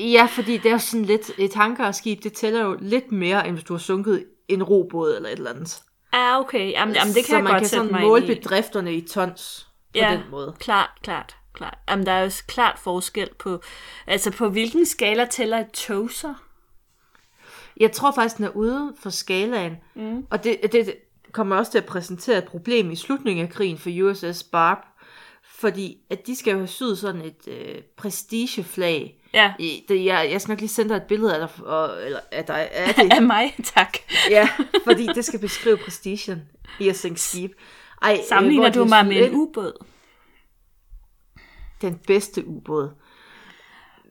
ja, 0.14 0.28
fordi 0.30 0.56
det 0.56 0.66
er 0.66 0.72
jo 0.72 0.78
sådan 0.78 1.04
lidt, 1.04 1.30
et 1.38 1.54
hangarskib, 1.54 2.22
det 2.22 2.32
tæller 2.32 2.60
jo 2.60 2.76
lidt 2.80 3.12
mere, 3.12 3.46
end 3.46 3.54
hvis 3.54 3.64
du 3.64 3.74
har 3.74 3.78
sunket 3.78 4.26
en 4.48 4.62
robåd 4.62 5.16
eller 5.16 5.28
et 5.28 5.36
eller 5.36 5.50
andet. 5.50 5.82
Ah, 6.12 6.40
okay. 6.40 6.72
Jamen, 6.72 6.94
jamen 6.94 7.14
det 7.14 7.24
kan 7.24 7.24
så 7.24 7.34
jeg 7.34 7.44
man 7.44 7.52
godt 7.52 7.60
kan 7.60 7.68
sådan 7.68 8.02
måle 8.02 8.26
bedrifterne 8.26 8.94
i 8.94 9.06
tons. 9.06 9.66
Ja. 9.94 10.10
den 10.10 10.30
måde. 10.30 10.56
Klart, 10.58 10.90
klart, 11.02 11.36
klart. 11.52 11.78
Jamen, 11.88 12.06
der 12.06 12.12
er 12.12 12.22
jo 12.22 12.30
klart 12.46 12.78
forskel 12.78 13.28
på, 13.38 13.62
altså 14.06 14.30
på 14.30 14.48
hvilken 14.48 14.86
skala 14.86 15.24
tæller 15.24 15.58
et 15.58 15.70
tog 15.70 16.10
så? 16.10 16.34
Jeg 17.76 17.92
tror 17.92 18.12
faktisk, 18.12 18.36
den 18.36 18.44
er 18.44 18.56
ude 18.56 18.94
for 18.98 19.10
skalaen. 19.10 19.76
Mm. 19.94 20.26
Og 20.30 20.44
det, 20.44 20.72
det, 20.72 20.94
kommer 21.32 21.56
også 21.56 21.72
til 21.72 21.78
at 21.78 21.84
præsentere 21.84 22.38
et 22.38 22.44
problem 22.44 22.90
i 22.90 22.96
slutningen 22.96 23.46
af 23.46 23.52
krigen 23.52 23.78
for 23.78 23.90
USS 24.02 24.42
Barb. 24.42 24.78
Fordi 25.42 25.98
at 26.10 26.26
de 26.26 26.36
skal 26.36 26.50
jo 26.50 26.56
have 26.56 26.66
syet 26.66 26.98
sådan 26.98 27.22
et 27.22 27.48
øh, 27.48 27.82
prestigeflag. 27.96 29.20
Ja, 29.34 29.52
I, 29.58 29.84
det, 29.88 30.04
jeg, 30.04 30.28
jeg 30.30 30.40
skal 30.40 30.52
nok 30.52 30.60
lige 30.60 30.68
sende 30.68 30.88
dig 30.88 30.96
et 30.96 31.02
billede 31.02 31.34
af 31.34 31.48
dig, 31.48 31.66
og, 31.66 32.04
eller 32.04 32.20
af 32.32 32.44
dig, 32.44 32.70
af 32.72 32.94
det. 32.94 33.12
af 33.16 33.22
mig, 33.22 33.54
tak. 33.64 33.96
ja, 34.30 34.48
fordi 34.84 35.06
det 35.06 35.24
skal 35.24 35.38
beskrive 35.38 35.76
prestigen 35.76 36.42
i 36.80 36.88
at 36.88 36.96
sænke 36.96 37.20
skib. 37.20 37.52
Ej, 38.02 38.20
Sammenligner 38.28 38.62
hvor 38.62 38.72
de 38.72 38.78
du 38.78 38.84
mig 38.84 39.06
med 39.06 39.26
en 39.26 39.34
ubåd? 39.34 39.84
Den 41.82 41.98
bedste 42.06 42.46
ubåd. 42.46 42.90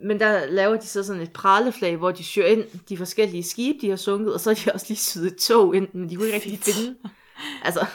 Men 0.03 0.19
der 0.19 0.45
laver 0.45 0.77
de 0.77 0.87
så 0.87 1.03
sådan 1.03 1.21
et 1.21 1.33
praleflag, 1.33 1.95
hvor 1.97 2.11
de 2.11 2.23
syr 2.23 2.45
ind 2.45 2.63
de 2.89 2.97
forskellige 2.97 3.43
skibe, 3.43 3.77
de 3.81 3.89
har 3.89 3.95
sunket, 3.95 4.33
og 4.33 4.39
så 4.39 4.49
har 4.49 4.55
de 4.65 4.71
også 4.73 4.85
lige 4.89 4.97
syet 4.97 5.27
et 5.27 5.35
tog 5.37 5.75
ind, 5.75 5.87
men 5.93 6.09
de 6.09 6.15
kunne 6.15 6.27
ikke 6.27 6.35
rigtig 6.51 6.59
finde. 6.73 6.95
Altså, 7.63 7.85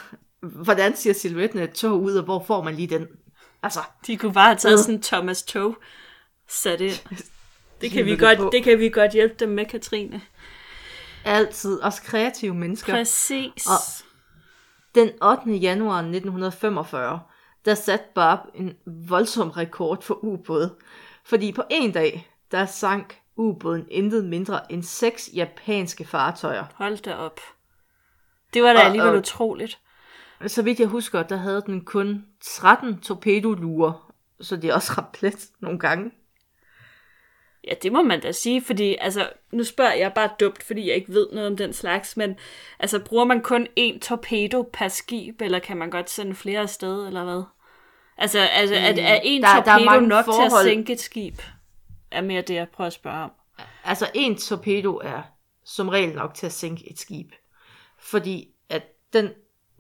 hvordan 0.43 0.97
ser 0.97 1.13
silhuetten 1.13 1.59
af 1.59 1.65
et 1.65 1.73
tog 1.73 2.03
ud, 2.03 2.15
og 2.17 2.25
hvor 2.25 2.45
får 2.47 2.63
man 2.63 2.75
lige 2.75 2.89
den? 2.99 3.07
Altså, 3.63 3.81
De 4.07 4.17
kunne 4.17 4.33
bare 4.33 4.47
have 4.47 4.57
taget 4.57 4.81
sådan 4.81 4.95
en 4.95 5.03
Thomas 5.03 5.43
Tog 5.43 5.77
sat 6.49 6.81
ind. 6.81 6.95
Det 7.81 7.91
kan, 7.91 8.05
vi 8.07 8.17
godt, 8.17 8.53
det 8.53 8.65
kan 8.65 8.79
vi 8.79 8.89
godt 8.89 9.13
hjælpe 9.13 9.35
dem 9.39 9.49
med, 9.49 9.65
Katrine. 9.67 10.21
altid, 11.25 11.81
også 11.81 12.03
kreative 12.03 12.55
mennesker. 12.55 12.93
Præcis. 12.93 13.67
Og- 13.67 14.05
Den 14.95 15.11
8. 15.23 15.51
januar 15.51 15.99
1945, 15.99 17.21
der 17.65 17.75
satte 17.75 18.05
Barb 18.15 18.39
en 18.55 18.77
voldsom 18.87 19.51
rekord 19.51 20.03
for 20.03 20.25
ubåde. 20.25 20.75
Fordi 21.25 21.53
på 21.53 21.63
en 21.71 21.93
dag, 21.93 22.31
der 22.51 22.67
sank 22.67 23.21
ubåden 23.37 23.87
intet 23.91 24.25
mindre 24.25 24.73
end 24.73 24.83
seks 24.83 25.31
japanske 25.35 26.05
fartøjer. 26.05 26.65
Hold 26.75 26.97
da 27.03 27.15
op. 27.15 27.41
Det 28.55 28.63
var 28.63 28.73
da 28.73 28.79
Og- 28.79 28.85
alligevel 28.85 29.11
og- 29.13 29.19
utroligt. 29.19 29.79
Så 30.47 30.63
vidt 30.63 30.81
jeg 30.81 30.89
husker, 30.89 31.23
der 31.23 31.37
havde 31.37 31.63
den 31.67 31.85
kun 31.85 32.27
13 32.41 33.01
torpedoluer, 33.01 34.13
så 34.41 34.57
det 34.57 34.71
er 34.71 34.75
også 34.75 34.93
ret 34.99 35.09
plet 35.13 35.47
nogle 35.61 35.79
gange. 35.79 36.11
Ja, 37.69 37.75
det 37.83 37.93
må 37.93 38.03
man 38.03 38.21
da 38.21 38.33
sige, 38.33 38.63
fordi 38.65 38.97
altså, 39.01 39.31
nu 39.53 39.65
spørger 39.65 39.93
jeg 39.95 40.13
bare 40.15 40.31
dumt, 40.41 40.63
fordi 40.63 40.89
jeg 40.89 40.97
ikke 40.97 41.13
ved 41.13 41.27
noget 41.33 41.47
om 41.51 41.57
den 41.57 41.73
slags, 41.73 42.17
men 42.17 42.37
altså, 42.79 42.99
bruger 43.05 43.25
man 43.25 43.43
kun 43.43 43.67
én 43.81 43.99
torpedo 43.99 44.63
per 44.73 44.89
skib, 44.89 45.41
eller 45.43 45.59
kan 45.59 45.77
man 45.77 45.91
godt 45.91 46.11
sende 46.11 46.35
flere 46.35 46.61
afsted, 46.61 47.07
eller 47.07 47.25
hvad? 47.25 47.43
Altså, 48.19 48.39
altså 48.39 48.75
er, 48.75 48.79
er 48.79 49.21
en 49.25 49.41
Mm, 49.41 49.43
Der- 49.43 49.63
der 49.63 49.71
er 49.73 49.77
torpedo 49.79 49.85
mange 49.91 50.09
nok 50.09 50.25
til 50.25 50.31
at 50.31 50.35
forhold. 50.51 50.65
sænke 50.65 50.93
et 50.93 51.01
skib? 51.01 51.39
Er 52.11 52.21
mere 52.21 52.43
det, 52.43 52.55
jeg 52.55 52.69
prøver 52.69 52.87
at 52.87 52.93
spørge 52.93 53.25
om. 53.25 53.31
Altså 53.85 54.11
en 54.15 54.37
torpedo 54.37 55.01
er 55.05 55.23
som 55.65 55.89
regel 55.89 56.15
nok 56.15 56.35
til 56.35 56.47
at 56.47 56.53
sænke 56.53 56.91
et 56.91 56.99
skib. 56.99 57.33
Fordi 57.99 58.49
at 58.69 58.83
den 59.13 59.29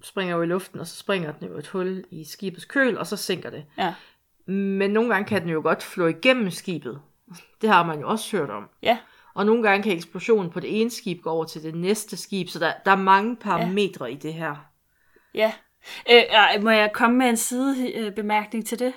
springer 0.02 0.36
jo 0.36 0.42
i 0.42 0.46
luften, 0.46 0.80
og 0.80 0.86
så 0.86 0.96
springer 0.96 1.32
den 1.32 1.48
jo 1.48 1.58
et 1.58 1.66
hul 1.66 2.04
i 2.10 2.24
skibets 2.24 2.64
køl, 2.64 2.98
og 2.98 3.06
så 3.06 3.16
sænker 3.16 3.50
det. 3.50 3.64
Ja. 3.78 3.94
Men 4.52 4.90
nogle 4.90 5.10
gange 5.14 5.28
kan 5.28 5.42
den 5.42 5.50
jo 5.50 5.60
godt 5.62 5.82
flå 5.82 6.06
igennem 6.06 6.50
skibet. 6.50 7.00
Det 7.60 7.68
har 7.70 7.82
man 7.84 8.00
jo 8.00 8.08
også 8.08 8.36
hørt 8.36 8.50
om. 8.50 8.68
Ja, 8.82 8.98
Og 9.34 9.46
nogle 9.46 9.62
gange 9.62 9.82
kan 9.82 9.92
eksplosionen 9.92 10.50
på 10.50 10.60
det 10.60 10.80
ene 10.80 10.90
skib 10.90 11.22
gå 11.22 11.30
over 11.30 11.44
til 11.44 11.62
det 11.62 11.74
næste 11.74 12.16
skib, 12.16 12.48
så 12.48 12.58
der, 12.58 12.72
der 12.84 12.90
er 12.90 12.96
mange 12.96 13.36
parametre 13.36 14.04
ja. 14.04 14.10
i 14.12 14.14
det 14.16 14.34
her. 14.34 14.54
ja. 15.34 15.52
Øh, 16.10 16.22
øh, 16.56 16.62
må 16.62 16.70
jeg 16.70 16.90
komme 16.92 17.18
med 17.18 17.26
en 17.26 17.36
sidebemærkning 17.36 18.66
til 18.66 18.78
det? 18.78 18.92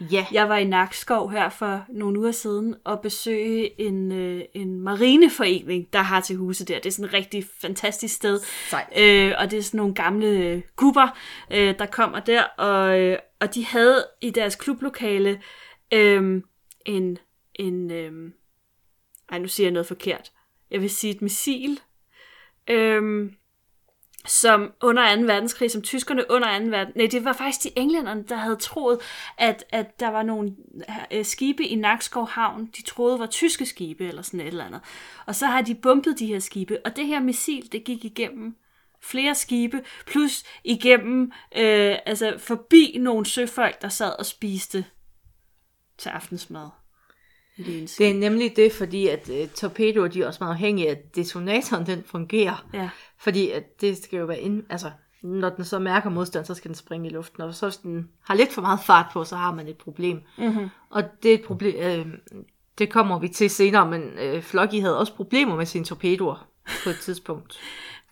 Ja, 0.00 0.26
Jeg 0.32 0.48
var 0.48 0.56
i 0.56 0.64
Nakskov 0.64 1.30
her 1.30 1.48
for 1.48 1.84
nogle 1.88 2.18
uger 2.18 2.32
siden 2.32 2.74
og 2.84 3.00
besøge 3.00 3.80
en, 3.80 4.12
øh, 4.12 4.42
en 4.54 4.80
marineforening, 4.80 5.92
der 5.92 5.98
har 5.98 6.20
til 6.20 6.36
huse 6.36 6.64
der. 6.64 6.74
Det 6.74 6.86
er 6.86 6.90
sådan 6.90 7.04
et 7.04 7.12
rigtig 7.12 7.44
fantastisk 7.60 8.14
sted. 8.14 8.40
Sejt. 8.40 8.86
Øh, 8.98 9.34
og 9.38 9.50
det 9.50 9.58
er 9.58 9.62
sådan 9.62 9.78
nogle 9.78 9.94
gamle 9.94 10.26
øh, 10.26 10.62
gubber, 10.76 11.18
øh, 11.50 11.78
der 11.78 11.86
kommer 11.86 12.20
der. 12.20 12.42
Og, 12.42 13.00
øh, 13.00 13.18
og 13.40 13.54
de 13.54 13.64
havde 13.64 14.06
i 14.20 14.30
deres 14.30 14.56
klublokale 14.56 15.42
øh, 15.92 16.42
en... 16.86 17.18
en 17.54 17.90
øh, 17.90 18.32
ej, 19.28 19.38
nu 19.38 19.48
siger 19.48 19.66
jeg 19.66 19.72
noget 19.72 19.86
forkert. 19.86 20.32
Jeg 20.70 20.80
vil 20.80 20.90
sige 20.90 21.14
et 21.14 21.22
missil. 21.22 21.80
Øh, 22.70 23.30
som 24.28 24.72
under 24.82 25.16
2. 25.16 25.22
verdenskrig, 25.22 25.70
som 25.70 25.82
tyskerne 25.82 26.24
under 26.30 26.58
2. 26.58 26.64
verdenskrig, 26.64 26.96
Nej, 26.96 27.06
det 27.10 27.24
var 27.24 27.32
faktisk 27.32 27.62
de 27.62 27.78
englænderne, 27.78 28.24
der 28.28 28.36
havde 28.36 28.56
troet, 28.56 28.98
at, 29.38 29.64
at 29.70 30.00
der 30.00 30.08
var 30.08 30.22
nogle 30.22 30.56
øh, 31.12 31.24
skibe 31.24 31.64
i 31.64 31.74
Nakskov 31.74 32.28
Havn, 32.28 32.66
de 32.66 32.82
troede 32.82 33.18
var 33.18 33.26
tyske 33.26 33.66
skibe 33.66 34.08
eller 34.08 34.22
sådan 34.22 34.40
et 34.40 34.46
eller 34.46 34.64
andet. 34.64 34.80
Og 35.26 35.34
så 35.34 35.46
har 35.46 35.62
de 35.62 35.74
bumpet 35.74 36.18
de 36.18 36.26
her 36.26 36.38
skibe, 36.38 36.78
og 36.84 36.96
det 36.96 37.06
her 37.06 37.20
missil, 37.20 37.72
det 37.72 37.84
gik 37.84 38.04
igennem 38.04 38.56
flere 39.02 39.34
skibe, 39.34 39.84
plus 40.06 40.44
igennem, 40.64 41.32
øh, 41.56 41.96
altså 42.06 42.34
forbi 42.38 42.96
nogle 43.00 43.26
søfolk, 43.26 43.82
der 43.82 43.88
sad 43.88 44.12
og 44.18 44.26
spiste 44.26 44.84
til 45.98 46.08
aftensmad. 46.08 46.68
Det 47.98 48.10
er 48.10 48.14
nemlig 48.14 48.56
det, 48.56 48.72
fordi 48.72 49.08
at 49.08 49.28
uh, 49.28 49.48
torpedoer, 49.54 50.08
de 50.08 50.22
er 50.22 50.26
også 50.26 50.38
meget 50.40 50.54
afhængige 50.54 50.88
af, 50.88 50.92
at 50.92 51.16
detonatoren 51.16 51.86
den 51.86 52.04
fungerer. 52.06 52.66
Ja. 52.74 52.90
Fordi 53.18 53.50
at 53.50 53.80
det 53.80 53.96
skal 53.96 54.18
jo 54.18 54.24
være 54.24 54.40
ind, 54.40 54.62
altså 54.70 54.90
når 55.22 55.50
den 55.50 55.64
så 55.64 55.78
mærker 55.78 56.10
modstand, 56.10 56.44
så 56.44 56.54
skal 56.54 56.68
den 56.68 56.74
springe 56.74 57.08
i 57.08 57.12
luften. 57.12 57.42
Og 57.42 57.54
så 57.54 57.66
hvis 57.66 57.76
den 57.76 58.08
har 58.24 58.34
lidt 58.34 58.52
for 58.52 58.62
meget 58.62 58.80
fart 58.80 59.06
på, 59.12 59.24
så 59.24 59.36
har 59.36 59.54
man 59.54 59.68
et 59.68 59.76
problem. 59.76 60.20
Mm-hmm. 60.38 60.68
Og 60.90 61.02
det 61.22 61.30
er 61.30 61.34
et 61.34 61.44
problem, 61.44 61.74
øh, 61.76 62.06
det 62.78 62.90
kommer 62.90 63.18
vi 63.18 63.28
til 63.28 63.50
senere, 63.50 63.90
men 63.90 64.02
øh, 64.02 64.42
Flocky 64.42 64.80
havde 64.80 64.98
også 64.98 65.14
problemer 65.14 65.56
med 65.56 65.66
sine 65.66 65.84
torpedoer 65.84 66.48
på 66.84 66.90
et 66.90 66.98
tidspunkt. 66.98 67.58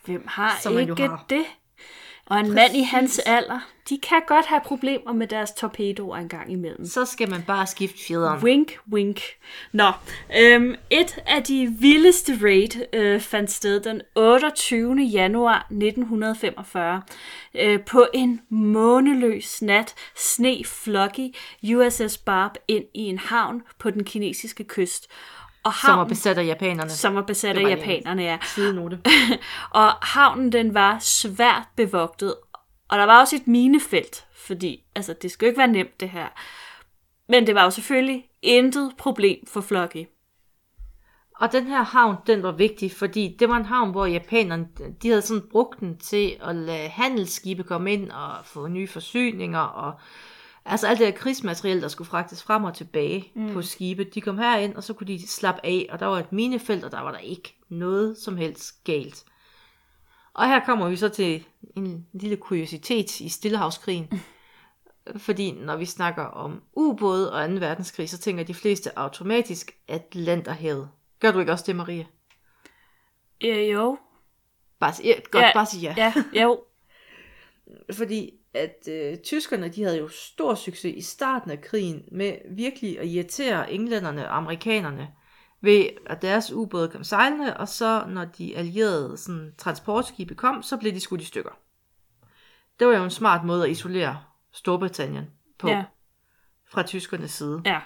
Hvem 0.04 0.24
har 0.28 0.58
Som 0.62 0.78
ikke 0.78 1.02
har. 1.02 1.24
det? 1.30 1.44
Og 2.26 2.40
en 2.40 2.52
mand 2.52 2.76
i 2.76 2.82
hans 2.82 3.18
alder, 3.18 3.60
de 3.88 3.98
kan 3.98 4.22
godt 4.26 4.46
have 4.46 4.60
problemer 4.64 5.12
med 5.12 5.26
deres 5.26 5.52
torpedoer 5.52 6.16
en 6.16 6.28
gang 6.28 6.52
imellem. 6.52 6.86
Så 6.86 7.04
skal 7.04 7.30
man 7.30 7.42
bare 7.46 7.66
skifte 7.66 7.98
fjederen. 8.06 8.42
Wink, 8.42 8.78
wink. 8.92 9.20
Nå, 9.72 9.92
øhm, 10.38 10.74
et 10.90 11.18
af 11.26 11.42
de 11.42 11.74
vildeste 11.80 12.38
raid 12.42 12.86
øh, 12.92 13.20
fandt 13.20 13.50
sted 13.50 13.80
den 13.80 14.02
28. 14.14 14.96
januar 15.02 15.58
1945. 15.58 17.02
Øh, 17.54 17.80
på 17.80 18.06
en 18.14 18.40
måneløs 18.48 19.62
nat 19.62 19.94
sne 20.16 20.64
Flocky 20.64 21.34
USS 21.74 22.18
Barb 22.18 22.54
ind 22.68 22.84
i 22.94 23.02
en 23.02 23.18
havn 23.18 23.62
på 23.78 23.90
den 23.90 24.04
kinesiske 24.04 24.64
kyst. 24.64 25.10
Og 25.66 25.74
Som 25.74 25.88
var 25.88 25.94
havnen, 25.94 26.08
besat 26.08 26.38
af 26.38 26.46
japanerne. 26.46 26.90
som 26.90 27.14
var 27.14 27.22
besat 27.22 27.54
Det 27.56 27.60
af 27.60 27.64
var 27.64 27.70
japanerne, 27.70 28.22
ja. 28.22 28.38
Sidenote. 28.42 29.00
og 29.70 29.90
havnen 29.90 30.52
den 30.52 30.74
var 30.74 30.98
svært 31.00 31.68
bevogtet, 31.76 32.34
og 32.88 32.98
der 32.98 33.04
var 33.04 33.20
også 33.20 33.36
et 33.36 33.46
minefelt, 33.46 34.26
fordi 34.46 34.84
altså, 34.94 35.14
det 35.22 35.30
skulle 35.30 35.48
ikke 35.48 35.58
være 35.58 35.68
nemt 35.68 36.00
det 36.00 36.10
her. 36.10 36.26
Men 37.28 37.46
det 37.46 37.54
var 37.54 37.64
jo 37.64 37.70
selvfølgelig 37.70 38.24
intet 38.42 38.92
problem 38.98 39.46
for 39.46 39.60
Flocky. 39.60 40.06
Og 41.40 41.52
den 41.52 41.66
her 41.66 41.82
havn, 41.82 42.16
den 42.26 42.42
var 42.42 42.52
vigtig, 42.52 42.92
fordi 42.92 43.36
det 43.38 43.48
var 43.48 43.56
en 43.56 43.64
havn, 43.64 43.90
hvor 43.90 44.06
japanerne, 44.06 44.68
de 45.02 45.08
havde 45.08 45.22
sådan 45.22 45.48
brugt 45.50 45.80
den 45.80 45.98
til 45.98 46.36
at 46.40 46.56
lade 46.56 46.88
handelsskibe 46.88 47.62
komme 47.62 47.92
ind 47.92 48.10
og 48.10 48.30
få 48.44 48.66
nye 48.68 48.88
forsyninger, 48.88 49.60
og 49.60 49.92
altså 50.66 50.86
alt 50.86 50.98
det 50.98 51.06
her 51.06 51.14
krigsmateriel, 51.14 51.82
der 51.82 51.88
skulle 51.88 52.08
fragtes 52.08 52.42
frem 52.42 52.64
og 52.64 52.74
tilbage 52.74 53.32
mm. 53.34 53.52
på 53.52 53.62
skibet, 53.62 54.14
de 54.14 54.20
kom 54.20 54.38
herind, 54.38 54.74
og 54.74 54.84
så 54.84 54.92
kunne 54.92 55.06
de 55.06 55.28
slappe 55.28 55.60
af, 55.64 55.86
og 55.90 56.00
der 56.00 56.06
var 56.06 56.18
et 56.18 56.32
minefelt, 56.32 56.84
og 56.84 56.90
der 56.90 57.00
var 57.00 57.12
der 57.12 57.18
ikke 57.18 57.56
noget 57.68 58.18
som 58.18 58.36
helst 58.36 58.84
galt. 58.84 59.24
Og 60.34 60.48
her 60.48 60.64
kommer 60.64 60.88
vi 60.88 60.96
så 60.96 61.08
til 61.08 61.46
en 61.76 62.06
lille 62.12 62.36
kuriositet 62.36 63.20
i 63.20 63.28
Stillehavskrigen. 63.28 64.10
Fordi 65.16 65.52
når 65.52 65.76
vi 65.76 65.84
snakker 65.84 66.22
om 66.22 66.62
ubåde 66.72 67.32
og 67.32 67.48
2. 67.48 67.54
verdenskrig, 67.54 68.10
så 68.10 68.18
tænker 68.18 68.44
de 68.44 68.54
fleste 68.54 68.98
automatisk 68.98 69.70
Atlanterhavet. 69.88 70.88
Gør 71.20 71.32
du 71.32 71.38
ikke 71.38 71.52
også 71.52 71.64
det, 71.66 71.76
Maria? 71.76 72.04
Øh, 73.44 73.70
jo. 73.70 73.98
Bare, 74.80 74.92
sig- 74.94 75.04
ja, 75.04 75.14
godt, 75.30 75.42
Ja, 75.42 75.46
ja, 75.46 75.52
bare 75.54 75.66
sige 75.66 75.94
ja. 75.96 76.12
Ja, 76.34 76.42
jo. 76.42 76.64
Fordi 77.98 78.30
at 78.56 78.88
øh, 78.90 79.18
tyskerne, 79.18 79.68
de 79.68 79.82
havde 79.82 79.98
jo 79.98 80.08
stor 80.08 80.54
succes 80.54 80.94
i 80.96 81.00
starten 81.00 81.50
af 81.50 81.60
krigen 81.60 82.04
med 82.12 82.36
virkelig 82.50 82.98
at 83.00 83.06
irritere 83.06 83.72
englænderne 83.72 84.28
og 84.28 84.36
amerikanerne 84.36 85.08
ved 85.60 85.86
at 86.06 86.22
deres 86.22 86.52
ubåde 86.52 86.88
kom 86.88 87.04
sejlende, 87.04 87.56
og 87.56 87.68
så 87.68 88.04
når 88.08 88.24
de 88.24 88.56
allierede 88.56 89.16
sådan, 89.16 89.54
transportskibe 89.58 90.34
kom, 90.34 90.62
så 90.62 90.76
blev 90.76 90.92
de 90.92 91.00
skudt 91.00 91.20
i 91.20 91.24
stykker. 91.24 91.50
Det 92.78 92.86
var 92.86 92.96
jo 92.96 93.04
en 93.04 93.10
smart 93.10 93.44
måde 93.44 93.64
at 93.64 93.70
isolere 93.70 94.18
Storbritannien 94.52 95.24
på 95.58 95.68
Ja, 95.68 95.84
fra 96.68 96.82
tyskernes 96.82 97.30
side. 97.30 97.62
ja. 97.64 97.80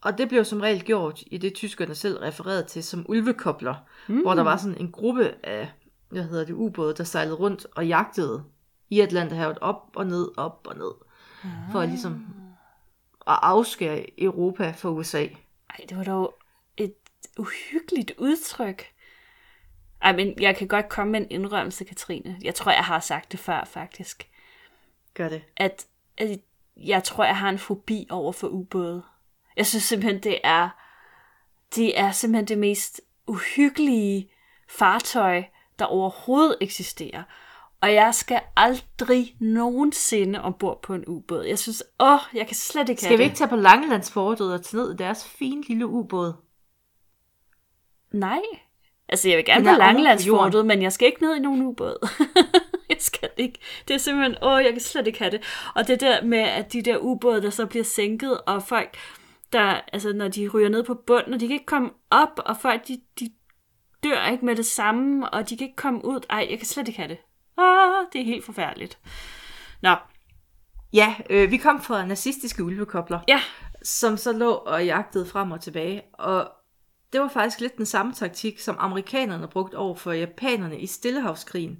Og 0.00 0.18
det 0.18 0.28
blev 0.28 0.44
som 0.44 0.60
regel 0.60 0.84
gjort 0.84 1.22
i 1.26 1.38
det, 1.38 1.54
tyskerne 1.54 1.94
selv 1.94 2.18
refererede 2.18 2.62
til 2.64 2.84
som 2.84 3.06
ulvekobler, 3.08 3.74
Mm. 4.08 4.14
mm. 4.14 4.20
hvor 4.20 4.34
der 4.34 4.42
var 4.42 4.56
sådan 4.56 4.78
en 4.80 4.92
gruppe 4.92 5.34
af, 5.42 5.72
hvad 6.08 6.22
hedder 6.22 6.44
det, 6.44 6.52
ubåde, 6.54 6.94
der 6.94 7.04
sejlede 7.04 7.36
rundt 7.36 7.66
og 7.74 7.86
jagtede 7.88 8.44
i 8.90 9.00
Atlanterhavet 9.00 9.58
op 9.58 9.90
og 9.94 10.06
ned, 10.06 10.28
op 10.36 10.66
og 10.66 10.76
ned. 10.76 10.92
For 11.72 11.80
at 11.80 11.88
ligesom 11.88 12.26
at 13.26 13.38
afskære 13.42 14.20
Europa 14.20 14.70
fra 14.70 14.90
USA. 14.90 15.26
Ej, 15.70 15.84
det 15.88 15.96
var 15.96 16.04
dog 16.04 16.38
et 16.76 16.94
uhyggeligt 17.38 18.12
udtryk. 18.18 18.84
Ej, 20.02 20.16
men 20.16 20.34
jeg 20.40 20.56
kan 20.56 20.68
godt 20.68 20.88
komme 20.88 21.12
med 21.12 21.20
en 21.20 21.30
indrømmelse, 21.30 21.84
Katrine. 21.84 22.38
Jeg 22.42 22.54
tror, 22.54 22.72
jeg 22.72 22.84
har 22.84 23.00
sagt 23.00 23.32
det 23.32 23.40
før, 23.40 23.64
faktisk. 23.64 24.28
Gør 25.14 25.28
det. 25.28 25.42
At, 25.56 25.86
at 26.18 26.40
jeg 26.76 27.04
tror, 27.04 27.24
jeg 27.24 27.36
har 27.36 27.48
en 27.48 27.58
fobi 27.58 28.06
over 28.10 28.32
for 28.32 28.48
ubåde. 28.48 29.02
Jeg 29.56 29.66
synes 29.66 29.84
simpelthen, 29.84 30.22
det 30.22 30.40
er, 30.44 30.68
det 31.74 32.00
er 32.00 32.10
simpelthen 32.10 32.48
det 32.48 32.58
mest 32.58 33.00
uhyggelige 33.26 34.30
fartøj, 34.68 35.42
der 35.78 35.84
overhovedet 35.84 36.56
eksisterer. 36.60 37.22
Og 37.82 37.94
jeg 37.94 38.14
skal 38.14 38.40
aldrig 38.56 39.36
nogensinde 39.40 40.42
ombord 40.42 40.82
på 40.82 40.94
en 40.94 41.04
ubåd. 41.06 41.44
Jeg 41.44 41.58
synes, 41.58 41.82
åh, 42.00 42.18
jeg 42.34 42.46
kan 42.46 42.56
slet 42.56 42.88
ikke 42.88 43.02
Skal 43.02 43.12
vi 43.12 43.22
det. 43.22 43.24
ikke 43.24 43.36
tage 43.36 43.48
på 43.48 43.56
Langelandsfortet 43.56 44.52
og 44.52 44.64
tage 44.64 44.82
ned 44.82 44.94
i 44.94 44.96
deres 44.96 45.24
fine 45.28 45.62
lille 45.68 45.86
ubåd? 45.86 46.32
Nej. 48.12 48.40
Altså, 49.08 49.28
jeg 49.28 49.36
vil 49.36 49.44
gerne 49.44 49.58
Den 49.58 49.64
på 49.64 49.70
er 49.74 49.78
Langelandsfortet, 49.78 50.66
men 50.66 50.82
jeg 50.82 50.92
skal 50.92 51.06
ikke 51.06 51.22
ned 51.22 51.36
i 51.36 51.38
nogen 51.38 51.62
ubåd. 51.62 52.08
jeg 52.90 52.96
skal 53.00 53.30
ikke. 53.36 53.58
Det 53.88 53.94
er 53.94 53.98
simpelthen, 53.98 54.36
åh, 54.42 54.64
jeg 54.64 54.72
kan 54.72 54.80
slet 54.80 55.06
ikke 55.06 55.18
have 55.18 55.30
det. 55.30 55.42
Og 55.74 55.88
det 55.88 56.00
der 56.00 56.22
med, 56.24 56.38
at 56.38 56.72
de 56.72 56.82
der 56.82 56.96
ubåde, 56.98 57.42
der 57.42 57.50
så 57.50 57.66
bliver 57.66 57.84
sænket, 57.84 58.40
og 58.40 58.62
folk, 58.62 58.96
der, 59.52 59.80
altså, 59.92 60.12
når 60.12 60.28
de 60.28 60.48
ryger 60.48 60.68
ned 60.68 60.82
på 60.82 60.94
bunden, 60.94 61.34
og 61.34 61.40
de 61.40 61.46
kan 61.46 61.54
ikke 61.54 61.66
komme 61.66 61.90
op, 62.10 62.40
og 62.46 62.56
folk, 62.56 62.88
de, 62.88 63.00
de 63.20 63.30
dør 64.04 64.26
ikke 64.32 64.44
med 64.44 64.56
det 64.56 64.66
samme, 64.66 65.30
og 65.30 65.50
de 65.50 65.56
kan 65.56 65.66
ikke 65.66 65.76
komme 65.76 66.04
ud. 66.04 66.20
Ej, 66.30 66.46
jeg 66.50 66.58
kan 66.58 66.66
slet 66.66 66.88
ikke 66.88 67.00
have 67.00 67.08
det. 67.08 67.18
Ah, 67.58 68.06
det 68.12 68.20
er 68.20 68.24
helt 68.24 68.44
forfærdeligt. 68.44 68.98
Nå, 69.82 69.94
Ja, 70.92 71.14
øh, 71.30 71.50
vi 71.50 71.56
kom 71.56 71.82
fra 71.82 72.06
nazistiske 72.06 72.64
ulvekobler, 72.64 73.20
ja. 73.28 73.40
som 73.82 74.16
så 74.16 74.32
lå 74.32 74.50
og 74.50 74.86
jagtede 74.86 75.26
frem 75.26 75.50
og 75.50 75.60
tilbage. 75.60 76.02
Og 76.12 76.50
det 77.12 77.20
var 77.20 77.28
faktisk 77.28 77.60
lidt 77.60 77.76
den 77.76 77.86
samme 77.86 78.12
taktik, 78.12 78.60
som 78.60 78.76
amerikanerne 78.78 79.48
brugte 79.48 79.74
over 79.74 79.94
for 79.94 80.12
japanerne 80.12 80.80
i 80.80 80.86
Stillehavskrigen. 80.86 81.78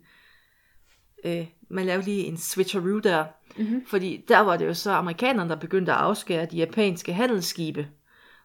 Øh, 1.24 1.46
man 1.70 1.86
lavede 1.86 2.04
lige 2.04 2.24
en 2.24 2.36
switcheroo 2.36 2.98
der, 2.98 3.24
mm-hmm. 3.56 3.86
fordi 3.86 4.24
der 4.28 4.40
var 4.40 4.56
det 4.56 4.66
jo 4.66 4.74
så 4.74 4.92
amerikanerne, 4.92 5.50
der 5.50 5.56
begyndte 5.56 5.92
at 5.92 5.98
afskære 5.98 6.46
de 6.46 6.56
japanske 6.56 7.12
handelsskibe, 7.12 7.88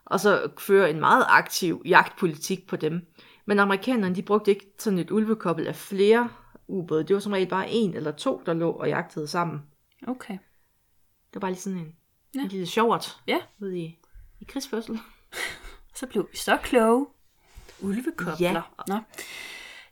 og 0.06 0.20
så 0.20 0.50
føre 0.58 0.90
en 0.90 1.00
meget 1.00 1.26
aktiv 1.30 1.82
jagtpolitik 1.86 2.68
på 2.68 2.76
dem. 2.76 3.02
Men 3.46 3.60
amerikanerne, 3.60 4.16
de 4.16 4.22
brugte 4.22 4.52
ikke 4.52 4.74
sådan 4.80 5.00
et 5.00 5.12
ulvekobbel 5.12 5.68
af 5.68 5.76
flere 5.76 6.30
ubåde. 6.68 7.04
Det 7.04 7.14
var 7.14 7.20
som 7.20 7.32
regel 7.32 7.48
bare 7.50 7.70
en 7.70 7.94
eller 7.94 8.12
to, 8.12 8.42
der 8.46 8.54
lå 8.54 8.72
og 8.72 8.88
jagtede 8.90 9.28
sammen. 9.28 9.62
Okay. 10.08 10.34
Det 10.34 11.34
var 11.36 11.40
bare 11.40 11.52
lige 11.52 11.62
sådan 11.62 11.80
en, 11.80 11.96
ja. 12.36 12.40
En 12.42 12.48
lille 12.48 12.66
sjovert 12.66 13.18
Ja. 13.28 13.38
ude 13.60 13.80
i, 13.80 14.00
i 14.40 14.44
krigsførsel. 14.48 15.00
Så 15.96 16.08
blev 16.08 16.28
vi 16.32 16.38
så 16.38 16.58
kloge. 16.58 17.08
Ulvekobler. 17.82 18.36
Ja. 18.40 18.62
Nå. 18.88 18.98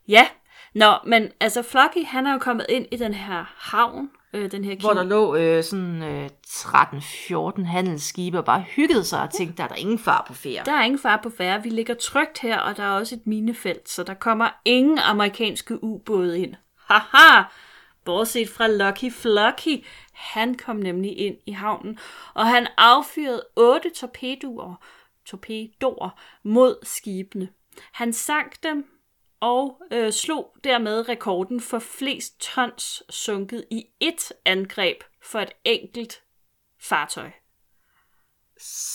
Ja. 0.07 0.27
Nå, 0.75 0.93
men 1.05 1.31
altså 1.39 1.61
Flocky, 1.61 2.05
han 2.05 2.27
er 2.27 2.33
jo 2.33 2.39
kommet 2.39 2.65
ind 2.69 2.85
i 2.91 2.97
den 2.97 3.13
her 3.13 3.53
havn, 3.57 4.11
øh, 4.33 4.51
den 4.51 4.65
her 4.65 4.75
Hvor 4.79 4.93
der 4.93 5.03
lå 5.03 5.35
øh, 5.35 5.63
sådan 5.63 6.03
øh, 6.03 6.29
13-14 6.47 7.63
handelsskibe 7.63 8.37
og 8.37 8.45
bare 8.45 8.61
hyggede 8.61 9.03
sig 9.03 9.21
og 9.21 9.29
tænkte, 9.29 9.57
der 9.57 9.63
er 9.63 9.67
der 9.67 9.75
ingen 9.75 9.99
far 9.99 10.23
på 10.27 10.33
ferie. 10.33 10.61
Der 10.65 10.73
er 10.73 10.83
ingen 10.83 10.99
far 10.99 11.19
på 11.23 11.29
færre. 11.37 11.63
Vi 11.63 11.69
ligger 11.69 11.93
trygt 11.93 12.39
her, 12.39 12.59
og 12.59 12.77
der 12.77 12.83
er 12.83 12.91
også 12.91 13.15
et 13.15 13.27
minefelt, 13.27 13.89
så 13.89 14.03
der 14.03 14.13
kommer 14.13 14.49
ingen 14.65 14.99
amerikanske 14.99 15.83
ubåde 15.83 16.39
ind. 16.39 16.55
Haha! 16.85 17.43
Bortset 18.05 18.49
fra 18.49 18.67
Lucky 18.67 19.11
Flocky. 19.11 19.85
Han 20.13 20.55
kom 20.55 20.75
nemlig 20.75 21.17
ind 21.17 21.35
i 21.45 21.51
havnen, 21.51 21.99
og 22.33 22.47
han 22.47 22.67
affyrede 22.77 23.43
otte 23.55 23.89
torpedoer, 23.89 24.75
torpedoer 25.25 26.09
mod 26.43 26.75
skibene. 26.83 27.49
Han 27.91 28.13
sank 28.13 28.63
dem 28.63 28.85
og 29.41 29.81
øh, 29.91 30.11
slog 30.11 30.55
dermed 30.63 31.09
rekorden 31.09 31.61
for 31.61 31.79
flest 31.79 32.39
tons 32.39 33.03
sunket 33.09 33.65
i 33.71 33.85
ét 34.03 34.31
angreb 34.45 34.97
for 35.23 35.39
et 35.39 35.51
enkelt 35.63 36.21
fartøj. 36.81 37.31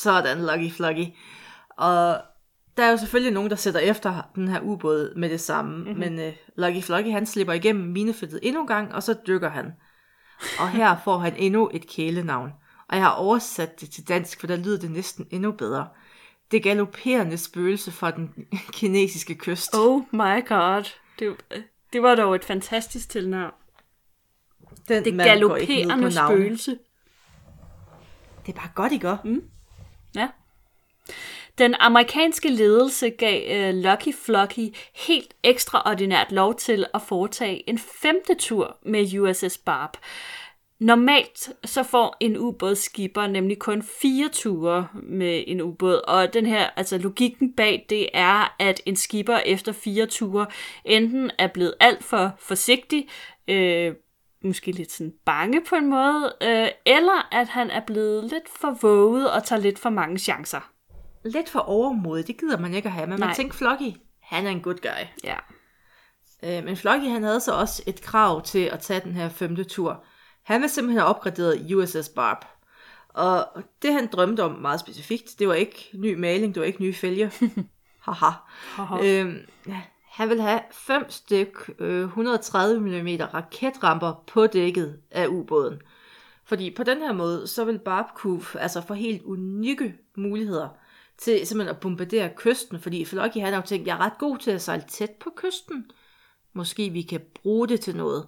Sådan, 0.03 0.47
Lucky 0.47 0.73
Flocky. 0.73 1.07
Og 1.79 2.21
der 2.77 2.85
er 2.85 2.91
jo 2.91 2.97
selvfølgelig 2.97 3.33
nogen, 3.33 3.51
der 3.51 3.57
sætter 3.57 3.81
efter 3.81 4.23
den 4.35 4.49
her 4.49 4.61
ubåd 4.61 5.15
med 5.15 5.31
det 5.31 5.41
samme. 5.41 5.77
Mm-hmm. 5.77 5.99
Men 5.99 6.21
øh, 6.21 6.33
Lucky 6.57 6.83
Flocky, 6.83 7.11
han 7.11 7.27
slipper 7.27 7.53
igennem 7.53 7.85
minefeltet 7.85 8.41
endnu 8.43 8.61
en 8.61 8.67
gang, 8.67 8.95
og 8.95 9.03
så 9.03 9.15
dykker 9.27 9.49
han. 9.49 9.73
Og 10.59 10.71
her 10.71 10.97
får 11.05 11.19
han 11.19 11.37
endnu 11.37 11.71
et 11.75 11.87
kælenavn. 11.87 12.51
Og 12.89 12.97
jeg 12.97 13.05
har 13.05 13.13
oversat 13.13 13.81
det 13.81 13.91
til 13.91 14.09
dansk, 14.09 14.41
for 14.41 14.47
der 14.47 14.57
lyder 14.57 14.79
det 14.79 14.91
næsten 14.91 15.27
endnu 15.31 15.53
bedre. 15.53 15.89
Det 16.51 16.63
galopperende 16.63 17.39
spøgelse 17.39 17.93
fra 17.93 18.11
den 18.11 18.47
kinesiske 18.79 19.35
kyst. 19.35 19.75
Oh 19.75 20.03
my 20.13 20.47
god. 20.49 20.93
Det, 21.19 21.37
det 21.93 22.03
var 22.03 22.15
dog 22.15 22.35
et 22.35 22.45
fantastisk 22.45 23.09
tilnavn. 23.09 23.53
Den 24.89 25.05
Det 25.05 25.19
galopperende 25.19 26.13
spøgelse. 26.13 26.79
Det 28.47 28.53
er 28.53 28.57
bare 28.57 28.71
godt, 28.75 28.93
I 28.93 28.99
gør. 28.99 29.17
Mm. 29.25 29.43
Ja. 30.15 30.29
Den 31.59 31.75
amerikanske 31.75 32.49
ledelse 32.49 33.11
gav 33.11 33.69
uh, 33.69 33.75
Lucky 33.75 34.15
Flocky 34.25 34.75
helt 34.95 35.35
ekstraordinært 35.43 36.33
lov 36.33 36.55
til 36.55 36.87
at 36.95 37.03
foretage 37.03 37.69
en 37.69 37.79
femte 37.79 38.35
tur 38.35 38.77
med 38.83 39.19
USS 39.19 39.59
Barb. 39.59 39.97
Normalt 40.79 41.51
så 41.65 41.83
får 41.83 42.17
en 42.21 42.37
ubådsskipper 42.37 43.27
nemlig 43.27 43.59
kun 43.59 43.83
fire 43.83 44.29
ture 44.29 44.89
med 44.95 45.45
en 45.47 45.61
ubåd, 45.61 46.01
og 46.09 46.35
den 46.35 46.47
her, 46.47 46.71
altså 46.77 46.99
logikken 46.99 47.53
bag 47.53 47.87
det 47.89 48.09
er, 48.15 48.57
at 48.59 48.81
en 48.87 48.97
skipper 48.97 49.37
efter 49.37 49.73
fire 49.73 50.07
ture 50.07 50.47
enten 50.85 51.31
er 51.39 51.47
blevet 51.47 51.75
alt 51.81 52.05
for 52.05 52.33
forsigtig, 52.39 53.09
øh, 53.49 53.95
måske 54.45 54.73
lidt 54.73 54.93
sådan 54.93 55.13
bange 55.25 55.65
på 55.69 55.75
en 55.75 55.91
måde, 55.91 56.33
øh, 56.43 56.69
eller 56.87 57.29
at 57.33 57.49
han 57.49 57.71
er 57.71 57.81
blevet 57.87 58.25
lidt 58.25 58.49
for 58.49 58.79
våget 58.83 59.31
og 59.31 59.45
tager 59.45 59.63
lidt 59.63 59.79
for 59.79 59.91
mange 59.91 60.19
chancer. 60.19 60.71
Lidt 61.25 61.49
for 61.49 61.61
overmodig, 61.61 62.27
det 62.27 62.41
gider 62.41 62.59
man 62.59 62.75
ikke 62.75 62.87
at 62.87 62.93
have. 62.93 63.07
Men 63.07 63.19
Nej. 63.19 63.27
man 63.29 63.37
tænker, 63.37 63.55
Flocky, 63.55 63.97
han 64.23 64.47
er 64.47 64.51
en 64.51 64.61
good 64.61 64.79
guy. 64.83 65.25
Ja. 65.25 65.37
Øh, 66.43 66.65
men 66.65 66.77
Flocky, 66.77 67.05
han 67.09 67.23
havde 67.23 67.41
så 67.41 67.53
også 67.53 67.83
et 67.87 68.01
krav 68.01 68.43
til 68.43 68.65
at 68.65 68.81
tage 68.81 69.01
den 69.01 69.13
her 69.13 69.29
femte 69.29 69.65
tur. 69.65 70.05
Han 70.47 70.61
ville 70.61 70.73
simpelthen 70.73 71.01
have 71.01 71.09
opgraderet 71.09 71.75
USS 71.75 72.09
Barb. 72.09 72.45
Og 73.09 73.63
det 73.83 73.93
han 73.93 74.09
drømte 74.13 74.43
om 74.43 74.53
meget 74.53 74.81
specifikt, 74.81 75.39
det 75.39 75.49
var 75.49 75.55
ikke 75.55 75.91
ny 75.95 76.15
maling, 76.15 76.55
det 76.55 76.61
var 76.61 76.67
ikke 76.67 76.83
nye 76.83 76.95
fælge. 76.95 77.33
Haha. 78.07 78.31
øhm, 79.05 79.39
han 80.11 80.29
ville 80.29 80.43
have 80.43 80.61
fem 80.73 81.11
styk 81.11 81.71
øh, 81.79 82.05
130 82.05 82.81
mm 82.81 83.09
raketramper 83.35 84.25
på 84.27 84.47
dækket 84.47 85.01
af 85.11 85.27
ubåden. 85.27 85.81
Fordi 86.45 86.71
på 86.71 86.83
den 86.83 86.99
her 86.99 87.13
måde, 87.13 87.47
så 87.47 87.65
vil 87.65 87.79
Barb 87.79 88.07
kunne 88.15 88.43
altså 88.55 88.81
få 88.81 88.95
helt 88.95 89.23
unikke 89.23 89.95
muligheder 90.17 90.69
til 91.19 91.47
simpelthen 91.47 91.77
at 91.77 91.81
bombardere 91.81 92.31
kysten, 92.37 92.81
fordi 92.81 93.05
Flocky 93.05 93.39
han 93.39 93.53
har 93.53 93.61
jo 93.61 93.67
tænkt, 93.67 93.87
jeg 93.87 93.95
er 93.95 94.01
ret 94.01 94.19
god 94.19 94.39
til 94.39 94.51
at 94.51 94.63
sejle 94.63 94.85
tæt 94.89 95.11
på 95.11 95.31
kysten. 95.37 95.91
Måske 96.53 96.91
vi 96.91 97.03
kan 97.03 97.21
bruge 97.35 97.69
det 97.69 97.81
til 97.81 97.97
noget. 97.97 98.27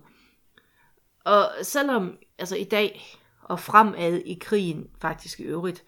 Og 1.28 1.50
selvom 1.62 2.16
altså 2.38 2.56
i 2.56 2.64
dag 2.64 3.18
og 3.42 3.60
fremad 3.60 4.22
i 4.24 4.38
krigen 4.40 4.86
faktisk 5.00 5.40
i 5.40 5.42
øvrigt, 5.42 5.84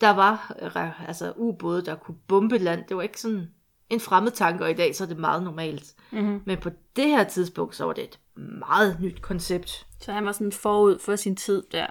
der 0.00 0.10
var 0.10 0.56
øh, 0.62 1.08
altså 1.08 1.32
ubåde, 1.36 1.84
der 1.84 1.94
kunne 1.94 2.16
bombe 2.28 2.58
land. 2.58 2.84
Det 2.88 2.96
var 2.96 3.02
ikke 3.02 3.20
sådan 3.20 3.48
en 3.90 4.00
fremmed 4.00 4.32
tanke, 4.32 4.64
og 4.64 4.70
i 4.70 4.74
dag 4.74 4.96
så 4.96 5.04
er 5.04 5.08
det 5.08 5.18
meget 5.18 5.42
normalt. 5.42 5.94
Mm-hmm. 6.10 6.42
Men 6.46 6.58
på 6.58 6.70
det 6.96 7.06
her 7.06 7.24
tidspunkt, 7.24 7.76
så 7.76 7.84
var 7.84 7.92
det 7.92 8.04
et 8.04 8.18
meget 8.36 9.00
nyt 9.00 9.22
koncept. 9.22 9.86
Så 10.00 10.12
han 10.12 10.24
var 10.24 10.32
sådan 10.32 10.52
forud 10.52 10.98
for 10.98 11.16
sin 11.16 11.36
tid 11.36 11.62
der. 11.72 11.86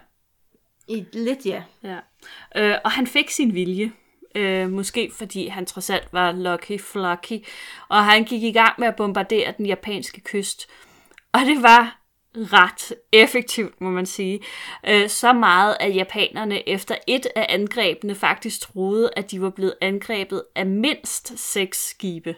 I 0.87 1.05
lidt 1.13 1.45
ja. 1.45 1.63
Ja. 1.83 1.99
Øh, 2.55 2.77
og 2.83 2.91
han 2.91 3.07
fik 3.07 3.29
sin 3.29 3.53
vilje. 3.53 3.91
Øh, 4.35 4.69
måske 4.69 5.11
fordi 5.13 5.47
han 5.47 5.65
trods 5.65 5.89
alt 5.89 6.13
var 6.13 6.31
Lucky 6.31 6.79
Flocky. 6.79 7.45
Og 7.89 8.05
han 8.05 8.23
gik 8.23 8.43
i 8.43 8.51
gang 8.51 8.73
med 8.79 8.87
at 8.87 8.95
bombardere 8.95 9.53
den 9.57 9.65
japanske 9.65 10.21
kyst. 10.21 10.67
Og 11.33 11.39
det 11.39 11.63
var 11.63 12.02
ret 12.35 12.93
effektivt, 13.11 13.81
må 13.81 13.89
man 13.89 14.05
sige. 14.05 14.39
Øh, 14.87 15.09
så 15.09 15.33
meget, 15.33 15.77
at 15.79 15.95
japanerne 15.95 16.69
efter 16.69 16.95
et 17.07 17.25
af 17.35 17.45
angrebene 17.49 18.15
faktisk 18.15 18.61
troede, 18.61 19.09
at 19.15 19.31
de 19.31 19.41
var 19.41 19.49
blevet 19.49 19.75
angrebet 19.81 20.43
af 20.55 20.65
mindst 20.65 21.39
seks 21.39 21.89
skibe. 21.89 22.35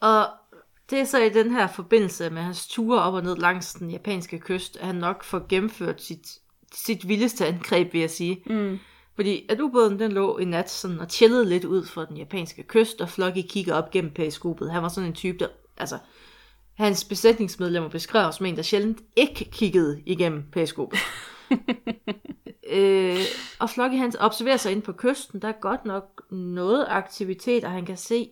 Og 0.00 0.26
det 0.90 1.00
er 1.00 1.04
så 1.04 1.18
i 1.18 1.28
den 1.28 1.50
her 1.50 1.66
forbindelse 1.66 2.30
med 2.30 2.42
hans 2.42 2.66
ture 2.66 3.02
op 3.02 3.14
og 3.14 3.22
ned 3.22 3.36
langs 3.36 3.74
den 3.74 3.90
japanske 3.90 4.38
kyst, 4.38 4.76
at 4.76 4.86
han 4.86 4.96
nok 4.96 5.24
får 5.24 5.46
gennemført 5.48 6.02
sit, 6.02 6.28
sit 6.74 7.08
vildeste 7.08 7.46
angreb, 7.46 7.92
vil 7.92 8.00
jeg 8.00 8.10
sige. 8.10 8.42
Mm. 8.46 8.78
Fordi 9.14 9.46
at 9.48 9.60
ubåden 9.60 9.98
den 9.98 10.12
lå 10.12 10.38
i 10.38 10.44
nat 10.44 10.70
sådan 10.70 11.00
og 11.00 11.06
chillede 11.10 11.44
lidt 11.44 11.64
ud 11.64 11.86
for 11.86 12.04
den 12.04 12.16
japanske 12.16 12.62
kyst, 12.62 13.00
og 13.00 13.08
Flocky 13.08 13.42
kigger 13.48 13.74
op 13.74 13.90
gennem 13.90 14.14
periskopet. 14.14 14.70
Han 14.70 14.82
var 14.82 14.88
sådan 14.88 15.08
en 15.08 15.14
type, 15.14 15.38
der, 15.38 15.48
altså, 15.76 15.98
Hans 16.78 17.04
besætningsmedlemmer 17.04 17.88
beskrev 17.90 18.32
som 18.32 18.46
en, 18.46 18.56
der 18.56 18.62
sjældent 18.62 18.98
ikke 19.16 19.44
kiggede 19.44 20.02
igennem 20.06 20.44
periskopet. 20.52 20.98
øh, 22.72 23.16
og 23.58 23.70
Flocky 23.70 23.94
han 23.96 24.12
observerer 24.20 24.56
sig 24.56 24.72
ind 24.72 24.82
på 24.82 24.92
kysten. 24.92 25.42
Der 25.42 25.48
er 25.48 25.60
godt 25.60 25.84
nok 25.84 26.22
noget 26.30 26.86
aktivitet, 26.88 27.64
og 27.64 27.70
han 27.70 27.84
kan 27.86 27.96
se, 27.96 28.28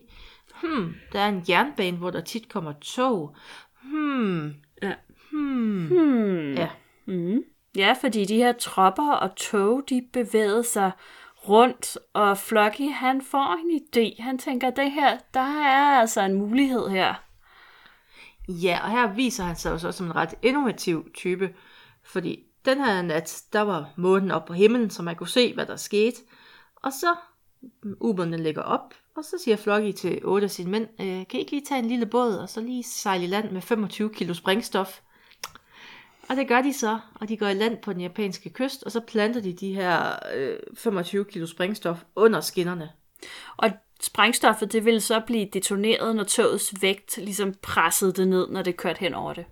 hmm, 0.63 0.93
der 1.13 1.19
er 1.19 1.29
en 1.29 1.43
jernbane, 1.49 1.97
hvor 1.97 2.09
der 2.09 2.21
tit 2.21 2.49
kommer 2.49 2.73
tog. 2.81 3.35
Hmm, 3.83 4.53
Ja. 4.81 4.93
hmm. 5.31 5.87
Hmm. 5.87 6.53
Ja. 6.53 6.69
Mm. 7.05 7.43
Ja, 7.75 7.95
fordi 8.01 8.25
de 8.25 8.35
her 8.35 8.53
tropper 8.53 9.11
og 9.11 9.35
tog, 9.35 9.83
de 9.89 10.01
bevægede 10.13 10.63
sig 10.63 10.91
rundt, 11.49 11.97
og 12.13 12.37
Flocky, 12.37 12.91
han 12.93 13.21
får 13.21 13.59
en 13.63 13.81
idé. 13.81 14.23
Han 14.23 14.37
tænker, 14.37 14.69
det 14.69 14.91
her, 14.91 15.17
der 15.33 15.61
er 15.65 15.99
altså 15.99 16.21
en 16.21 16.33
mulighed 16.33 16.87
her. 16.89 17.26
Ja, 18.47 18.79
og 18.83 18.91
her 18.91 19.13
viser 19.13 19.43
han 19.43 19.55
sig 19.55 19.69
jo 19.69 19.77
så 19.77 19.91
som 19.91 20.05
en 20.05 20.15
ret 20.15 20.35
innovativ 20.41 21.11
type, 21.13 21.55
fordi 22.03 22.43
den 22.65 22.85
her 22.85 23.01
nat, 23.01 23.43
der 23.53 23.61
var 23.61 23.89
månen 23.95 24.31
op 24.31 24.45
på 24.45 24.53
himlen, 24.53 24.89
så 24.89 25.03
man 25.03 25.15
kunne 25.15 25.27
se, 25.27 25.53
hvad 25.53 25.65
der 25.65 25.75
skete. 25.75 26.17
Og 26.75 26.93
så, 26.93 27.15
mm, 27.83 27.97
uberne 27.99 28.31
den 28.31 28.43
ligger 28.43 28.61
op, 28.61 28.93
og 29.15 29.23
så 29.23 29.37
siger 29.43 29.57
Flocky 29.57 29.91
til 29.91 30.25
otte 30.25 30.45
af 30.45 30.51
sine 30.51 30.71
mænd, 30.71 30.87
øh, 31.01 31.07
kan 31.07 31.27
I 31.33 31.37
ikke 31.37 31.51
lige 31.51 31.65
tage 31.65 31.79
en 31.79 31.87
lille 31.87 32.05
båd, 32.05 32.35
og 32.35 32.49
så 32.49 32.61
lige 32.61 32.83
sejle 32.83 33.23
i 33.23 33.27
land 33.27 33.51
med 33.51 33.61
25 33.61 34.09
kilo 34.09 34.33
sprængstof? 34.33 34.99
Og 36.29 36.35
det 36.35 36.47
gør 36.47 36.61
de 36.61 36.73
så, 36.73 36.99
og 37.15 37.29
de 37.29 37.37
går 37.37 37.47
i 37.47 37.53
land 37.53 37.77
på 37.77 37.93
den 37.93 38.01
japanske 38.01 38.49
kyst, 38.49 38.83
og 38.83 38.91
så 38.91 38.99
planter 38.99 39.41
de 39.41 39.53
de 39.53 39.73
her 39.73 40.19
øh, 40.35 40.59
25 40.73 41.25
kilo 41.25 41.47
sprængstof 41.47 42.03
under 42.15 42.41
skinnerne. 42.41 42.89
Og 43.57 43.69
sprængstoffet, 44.01 44.71
det 44.71 44.85
ville 44.85 45.01
så 45.01 45.19
blive 45.19 45.49
detoneret, 45.53 46.15
når 46.15 46.23
togets 46.23 46.73
vægt 46.81 47.17
ligesom 47.17 47.53
pressede 47.61 48.13
det 48.13 48.27
ned, 48.27 48.47
når 48.49 48.61
det 48.61 48.77
kørte 48.77 48.99
hen 48.99 49.13
over 49.13 49.33
det. 49.33 49.45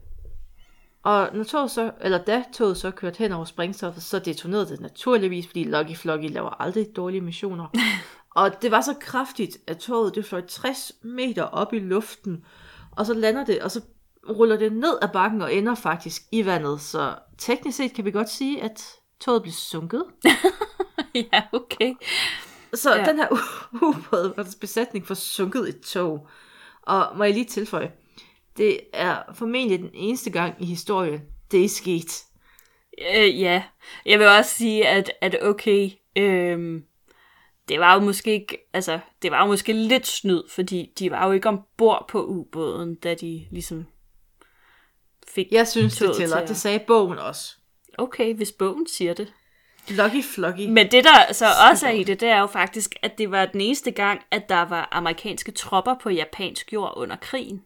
Og 1.04 1.30
når 1.34 1.44
toget 1.44 1.72
så, 1.72 1.92
eller 2.02 2.18
da 2.18 2.44
toget 2.54 2.78
så 2.78 2.92
kørte 2.92 3.18
hen 3.18 3.32
over 3.32 3.46
sprængstoffet, 3.46 4.04
så 4.04 4.20
detonerede 4.20 4.66
det 4.66 4.80
naturligvis, 4.80 5.48
fordi 5.48 5.64
Lucky 5.64 5.96
Flocky 5.96 6.30
laver 6.30 6.62
aldrig 6.62 6.88
dårlige 6.96 7.22
missioner. 7.22 7.68
og 8.36 8.62
det 8.62 8.72
var 8.72 8.82
så 8.82 8.94
kraftigt, 9.00 9.58
at 9.68 9.78
toget 9.78 10.16
det 10.16 10.26
fløj 10.26 10.42
60 10.48 10.92
meter 11.04 11.44
op 11.44 11.74
i 11.74 11.80
luften, 11.80 12.46
og 12.92 13.06
så 13.06 13.14
lander 13.14 13.46
det, 13.46 13.62
og 13.62 13.72
så 13.72 13.82
ruller 14.30 14.58
det 14.58 14.74
ned 14.74 14.98
ad 15.02 15.08
bakken 15.14 15.42
og 15.42 15.54
ender 15.54 15.76
faktisk 15.76 16.22
i 16.32 16.46
vandet. 16.46 16.82
Så 16.82 17.16
teknisk 17.38 17.78
set 17.78 17.94
kan 17.94 18.06
vi 18.06 18.12
godt 18.12 18.30
sige, 18.30 18.64
at 18.64 18.84
toget 19.20 19.42
blev 19.42 19.54
sunket. 19.54 20.04
ja, 21.34 21.42
okay. 21.54 21.94
Så 22.74 22.96
Ja. 22.96 23.06
den 23.06 23.16
her 23.20 23.28
ubåd 23.88 24.36
var 24.36 24.44
dens 24.44 24.56
besætning 24.56 25.08
for 25.08 25.14
sunket 25.14 25.70
et 25.70 25.82
tog. 25.82 26.28
Og 26.82 27.18
må 27.18 27.24
jeg 27.24 27.34
lige 27.34 27.46
tilføje, 27.46 27.92
det 28.58 28.80
er 28.94 29.18
formentlig 29.34 29.80
den 29.80 29.90
eneste 29.94 30.30
gang 30.30 30.56
i 30.60 30.66
historien, 30.66 31.22
det 31.52 31.66
er 31.66 31.70
sket. 31.70 32.24
Øh, 33.16 33.40
ja, 33.42 33.64
jeg 34.06 34.20
vil 34.20 34.28
også 34.28 34.52
sige, 34.56 34.88
at, 34.88 35.12
at 35.22 35.44
okay, 35.44 35.90
øhm, 36.16 36.84
det 37.70 37.80
var 37.80 37.94
jo 37.94 38.00
måske 38.00 38.32
ikke, 38.34 38.58
altså, 38.74 39.00
det 39.22 39.32
var 39.32 39.42
jo 39.42 39.48
måske 39.48 39.74
lidt 39.74 40.08
snyd, 40.08 40.44
fordi 40.50 40.94
de 41.00 41.12
var 41.12 41.26
jo 41.28 41.32
ikke 41.32 41.50
ombord 41.50 42.06
på 42.10 42.26
ubåden, 42.26 42.96
da 42.96 43.14
de 43.14 43.46
ligesom 43.52 43.86
fik 45.28 45.46
Jeg 45.52 45.68
synes, 45.68 45.98
det 45.98 46.16
tæller. 46.16 46.36
til 46.36 46.44
at- 46.44 46.50
Det 46.50 46.58
sagde 46.58 46.80
bogen 46.88 47.18
også. 47.18 47.56
Okay, 47.98 48.36
hvis 48.36 48.52
bogen 48.52 48.88
siger 48.88 49.14
det. 49.14 49.34
Lucky 49.90 50.24
Flocky. 50.24 50.68
Men 50.70 50.92
det 50.92 51.04
der 51.04 51.34
så 51.34 51.46
også 51.72 51.88
er 51.88 51.92
i 51.92 52.04
det, 52.04 52.20
det 52.20 52.30
er 52.30 52.40
jo 52.40 52.48
faktisk, 52.48 52.96
at 53.02 53.18
det 53.18 53.32
var 53.32 53.46
den 53.46 53.62
eneste 53.62 53.92
gang, 53.92 54.22
at 54.32 54.50
der 54.50 54.62
var 54.62 54.90
amerikanske 54.92 55.52
tropper 55.52 55.96
på 56.02 56.10
japansk 56.10 56.74
jord 56.74 56.94
under 56.98 57.16
krigen. 57.16 57.62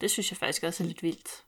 Det 0.00 0.10
synes 0.10 0.30
jeg 0.30 0.36
faktisk 0.38 0.62
også 0.62 0.82
er 0.82 0.86
lidt 0.86 1.02
vildt. 1.02 1.44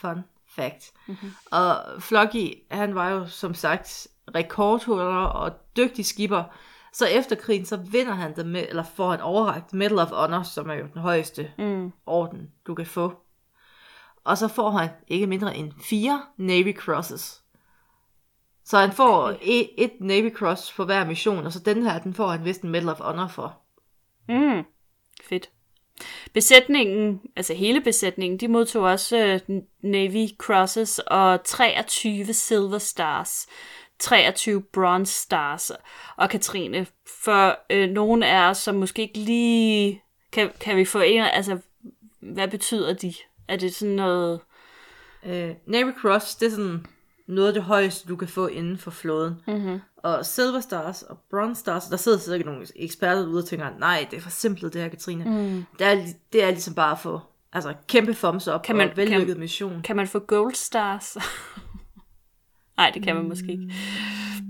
Fun 0.00 0.24
fact. 0.56 0.92
Mm-hmm. 1.06 1.30
Og 1.50 2.02
Flocky, 2.02 2.52
han 2.70 2.94
var 2.94 3.08
jo 3.10 3.26
som 3.26 3.54
sagt 3.54 4.06
rekordholder 4.34 5.24
og 5.26 5.52
dygtig 5.76 6.06
skipper. 6.06 6.44
Så 6.92 7.06
efter 7.06 7.36
krigen, 7.36 7.66
så 7.66 7.76
vinder 7.76 8.12
han 8.14 8.36
det 8.36 8.46
med, 8.46 8.66
eller 8.68 8.84
får 8.96 9.10
han 9.10 9.20
overragt 9.20 9.72
Medal 9.72 9.98
of 9.98 10.08
Honor, 10.08 10.42
som 10.42 10.70
er 10.70 10.74
jo 10.74 10.86
den 10.94 11.00
højeste 11.02 11.50
Mm. 11.58 11.92
orden, 12.06 12.50
du 12.66 12.74
kan 12.74 12.86
få. 12.86 13.14
Og 14.24 14.38
så 14.38 14.48
får 14.48 14.70
han 14.70 14.88
ikke 15.08 15.26
mindre 15.26 15.56
end 15.56 15.72
fire 15.90 16.22
Navy 16.36 16.76
Crosses. 16.76 17.42
Så 18.66 18.78
han 18.78 18.92
får 18.92 19.22
Okay. 19.22 19.38
et, 19.42 19.70
et 19.78 19.92
Navy 20.00 20.34
Cross 20.34 20.72
for 20.72 20.84
hver 20.84 21.04
mission, 21.04 21.46
og 21.46 21.52
så 21.52 21.60
den 21.60 21.82
her, 21.82 21.98
den 21.98 22.14
får 22.14 22.28
han 22.28 22.44
vist 22.44 22.62
en 22.62 22.70
Medal 22.70 22.88
of 22.88 23.00
Honor 23.00 23.28
for. 23.28 23.58
Mm. 24.28 24.62
Fedt. 25.22 25.50
Besætningen, 26.32 27.20
altså 27.36 27.54
hele 27.54 27.80
besætningen, 27.80 28.40
de 28.40 28.48
modtog 28.48 28.84
også 28.84 29.40
uh, 29.48 29.56
Navy 29.80 30.28
Crosses 30.38 30.98
og 30.98 31.44
23 31.44 32.32
Silver 32.32 32.78
Stars, 32.78 33.46
23 33.98 34.62
Bronze 34.62 35.12
Stars. 35.12 35.72
Og 36.16 36.30
Katrine, 36.30 36.86
for 37.24 37.58
øh, 37.70 37.90
nogle 37.90 38.26
af 38.26 38.50
os, 38.50 38.58
som 38.58 38.74
måske 38.74 39.02
ikke 39.02 39.18
lige... 39.18 40.02
Kan, 40.32 40.50
kan 40.60 40.76
vi 40.76 40.84
få 40.84 41.00
en... 41.00 41.22
Altså, 41.22 41.58
hvad 42.20 42.48
betyder 42.48 42.92
de? 42.92 43.14
Er 43.48 43.56
det 43.56 43.74
sådan 43.74 43.94
noget... 43.94 44.40
Øh, 45.26 45.50
Navy 45.66 45.92
Cross, 46.00 46.34
det 46.34 46.46
er 46.46 46.50
sådan 46.50 46.86
noget 47.26 47.48
af 47.48 47.54
det 47.54 47.62
højeste, 47.62 48.08
du 48.08 48.16
kan 48.16 48.28
få 48.28 48.46
inden 48.46 48.78
for 48.78 48.90
flåden. 48.90 49.34
Mm-hmm. 49.46 49.80
Og 49.96 50.26
Silver 50.26 50.60
Stars 50.60 51.02
og 51.02 51.18
Bronze 51.30 51.60
Stars, 51.60 51.84
der 51.84 51.96
sidder 51.96 52.18
sikkert 52.18 52.46
nogle 52.46 52.66
eksperter 52.76 53.26
ude 53.26 53.38
og 53.42 53.46
tænker, 53.48 53.70
nej, 53.78 54.06
det 54.10 54.16
er 54.16 54.20
for 54.20 54.30
simpelt 54.30 54.72
det 54.72 54.82
her, 54.82 54.88
Katrine. 54.88 55.24
Mm. 55.24 55.64
Det, 55.78 55.86
er, 55.86 56.04
det 56.32 56.42
er 56.44 56.50
ligesom 56.50 56.74
bare 56.74 56.92
at 56.92 56.98
få 56.98 57.20
altså, 57.52 57.74
kæmpe 57.88 58.14
thumbs 58.14 58.48
up 58.48 58.62
Kan 58.62 58.76
man- 58.76 58.90
og 58.90 58.96
vellykket 58.96 59.36
mission. 59.38 59.82
Kan 59.82 59.96
man 59.96 60.08
få 60.08 60.18
Gold 60.18 60.54
Stars? 60.54 61.16
Nej, 62.76 62.90
det 62.94 63.02
kan 63.02 63.16
man 63.16 63.28
måske 63.28 63.52
ikke. 63.52 63.74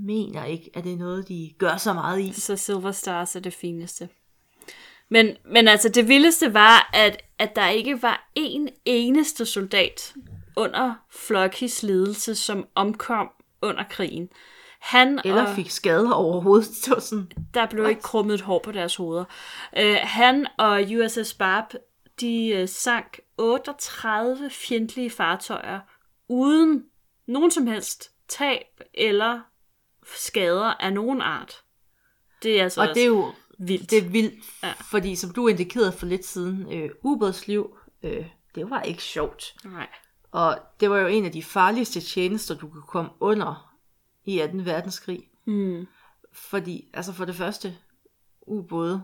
mener 0.04 0.44
ikke, 0.44 0.70
at 0.74 0.84
det 0.84 0.92
er 0.92 0.96
noget, 0.96 1.28
de 1.28 1.50
gør 1.58 1.76
så 1.76 1.92
meget 1.92 2.20
i. 2.20 2.32
Så 2.40 2.56
Silver 2.56 2.92
Stars 2.92 3.36
er 3.36 3.40
det 3.40 3.54
fineste. 3.54 4.08
Men, 5.08 5.36
men 5.52 5.68
altså, 5.68 5.88
det 5.88 6.08
vildeste 6.08 6.54
var, 6.54 6.90
at, 6.94 7.22
at 7.38 7.56
der 7.56 7.68
ikke 7.68 8.02
var 8.02 8.30
en 8.34 8.68
eneste 8.84 9.46
soldat 9.46 10.14
under 10.56 10.94
Flockys 11.10 11.82
ledelse, 11.82 12.34
som 12.34 12.66
omkom 12.74 13.30
under 13.62 13.84
krigen. 13.90 14.28
Han 14.80 15.20
Eller 15.24 15.46
og, 15.46 15.54
fik 15.54 15.70
skader 15.70 16.12
overhovedet. 16.12 16.68
Det 16.84 16.90
var 16.90 17.00
sådan, 17.00 17.32
der 17.54 17.66
blev 17.66 17.88
ikke 17.88 18.02
krummet 18.02 18.34
et 18.34 18.40
hår 18.40 18.60
på 18.64 18.72
deres 18.72 18.96
hoveder. 18.96 19.24
Uh, 19.72 19.94
han 20.02 20.46
og 20.58 20.82
USS 20.82 21.34
Barb, 21.34 21.74
de 22.20 22.60
uh, 22.62 22.68
sank 22.68 23.20
38 23.38 24.50
fjendtlige 24.50 25.10
fartøjer, 25.10 25.80
uden 26.28 26.84
nogen 27.26 27.50
som 27.50 27.66
helst 27.66 28.10
tab 28.28 28.80
eller 28.94 29.40
skader 30.14 30.74
af 30.80 30.92
nogen 30.92 31.20
art. 31.20 31.62
Det 32.42 32.60
er 32.60 32.62
altså 32.62 32.80
og 32.80 32.88
det 32.88 33.02
er 33.02 33.06
jo 33.06 33.32
vildt. 33.58 33.90
det 33.90 33.98
er 33.98 34.08
vildt, 34.08 34.44
ja. 34.62 34.72
fordi 34.90 35.16
som 35.16 35.30
du 35.30 35.48
indikerede 35.48 35.92
for 35.92 36.06
lidt 36.06 36.24
siden, 36.24 36.72
øh, 36.72 36.90
ubådsliv, 37.02 37.78
øh, 38.02 38.26
det 38.54 38.70
var 38.70 38.82
ikke 38.82 39.02
sjovt. 39.02 39.54
Nej. 39.64 39.88
Og 40.30 40.58
det 40.80 40.90
var 40.90 40.98
jo 40.98 41.06
en 41.06 41.24
af 41.24 41.32
de 41.32 41.42
farligste 41.42 42.00
tjenester, 42.00 42.54
du 42.54 42.68
kunne 42.68 42.82
komme 42.82 43.10
under 43.20 43.74
i 44.24 44.38
2. 44.38 44.58
verdenskrig. 44.58 45.28
Mm. 45.44 45.86
Fordi, 46.32 46.88
altså 46.94 47.12
for 47.12 47.24
det 47.24 47.34
første, 47.34 47.76
ubåde, 48.46 49.02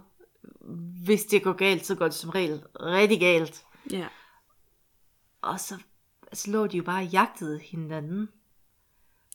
hvis 1.04 1.24
det 1.24 1.42
går 1.42 1.52
galt, 1.52 1.87
så 1.87 1.94
går 1.94 2.04
det 2.04 2.14
som 2.14 2.30
regel 2.30 2.62
rigtig 2.80 3.20
galt. 3.20 3.64
Ja. 3.90 4.06
Og 5.42 5.61
så 5.61 5.78
altså, 6.26 6.50
lå 6.50 6.66
de 6.66 6.76
jo 6.76 6.82
bare 6.82 7.02
og 7.02 7.06
jagtede 7.06 7.58
hinanden. 7.58 8.28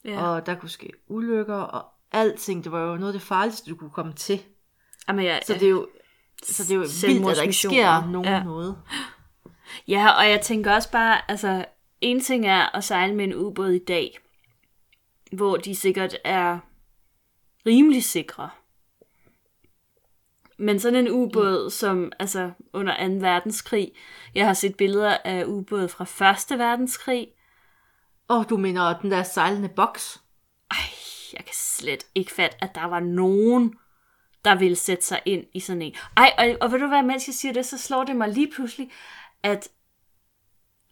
ja. 0.06 0.12
Ja. 0.12 0.28
Og 0.28 0.46
der 0.46 0.56
kunne 0.56 0.70
ske 0.70 0.94
ulykker 1.08 1.56
og 1.56 1.86
alting. 2.12 2.64
Det 2.64 2.72
var 2.72 2.82
jo 2.82 2.98
noget 2.98 3.14
af 3.14 3.20
det 3.20 3.28
farligste, 3.28 3.72
du 3.72 3.76
kunne 3.76 3.90
komme 3.90 4.14
til. 4.14 4.44
Jamen, 5.08 5.26
jeg, 5.26 5.42
Så 5.48 5.54
det 5.54 5.64
er 5.64 5.70
jo, 5.70 5.88
så 6.44 6.64
det 6.64 6.72
er 6.72 6.76
jo 6.76 6.82
vildt, 6.82 7.30
at 7.30 7.36
der 7.36 7.42
ikke 7.42 7.54
sker 7.54 8.06
nogen 8.06 8.26
Ja. 8.28 8.34
ja. 8.38 8.44
noget. 8.44 8.78
Ja, 9.88 10.10
og 10.10 10.30
jeg 10.30 10.42
tænker 10.42 10.76
også 10.76 10.92
bare, 10.92 11.32
altså, 11.32 11.66
en 12.02 12.22
ting 12.22 12.48
er 12.48 12.76
at 12.76 12.84
sejle 12.84 13.16
med 13.16 13.26
en 13.26 13.36
ubåd 13.36 13.72
i 13.72 13.84
dag, 13.86 14.18
hvor 15.32 15.58
de 15.58 15.76
sikkert 15.76 16.18
er 16.24 16.60
rimelig 17.66 18.04
sikre. 18.04 18.50
Men 20.58 20.80
sådan 20.80 21.00
en 21.08 21.12
ubåd, 21.12 21.64
mm. 21.64 21.70
som 21.70 22.12
altså 22.20 22.52
under 22.74 23.08
2. 23.08 23.14
verdenskrig, 23.14 23.92
jeg 24.36 24.46
har 24.46 24.54
set 24.54 24.78
billeder 24.78 25.18
af 25.26 25.46
ubåde 25.46 25.90
fra 25.90 26.54
1. 26.54 26.60
verdenskrig, 26.60 27.28
Og 28.28 28.50
du 28.50 28.58
mener 28.58 29.00
den 29.00 29.12
der 29.12 29.24
sejlende 29.24 29.70
boks? 29.70 30.22
ej, 30.72 30.78
jeg 31.34 31.46
kan 31.46 31.54
slet 31.54 32.06
ikke 32.16 32.32
fatte, 32.32 32.64
at 32.64 32.76
der 32.76 32.86
var 32.86 33.00
nogen, 33.00 33.76
der 34.46 34.56
ville 34.56 34.76
sætte 34.76 35.06
sig 35.06 35.22
ind 35.26 35.46
i 35.54 35.60
sådan 35.60 35.82
en. 35.82 35.96
Ej, 36.18 36.34
og, 36.38 36.58
og 36.62 36.72
ved 36.72 36.80
du 36.80 36.88
hvad, 36.88 37.04
mens 37.04 37.28
jeg 37.28 37.34
siger 37.34 37.54
det, 37.54 37.66
så 37.66 37.78
slår 37.78 38.04
det 38.04 38.16
mig 38.16 38.30
lige 38.30 38.52
pludselig, 38.52 38.92
at 39.44 39.70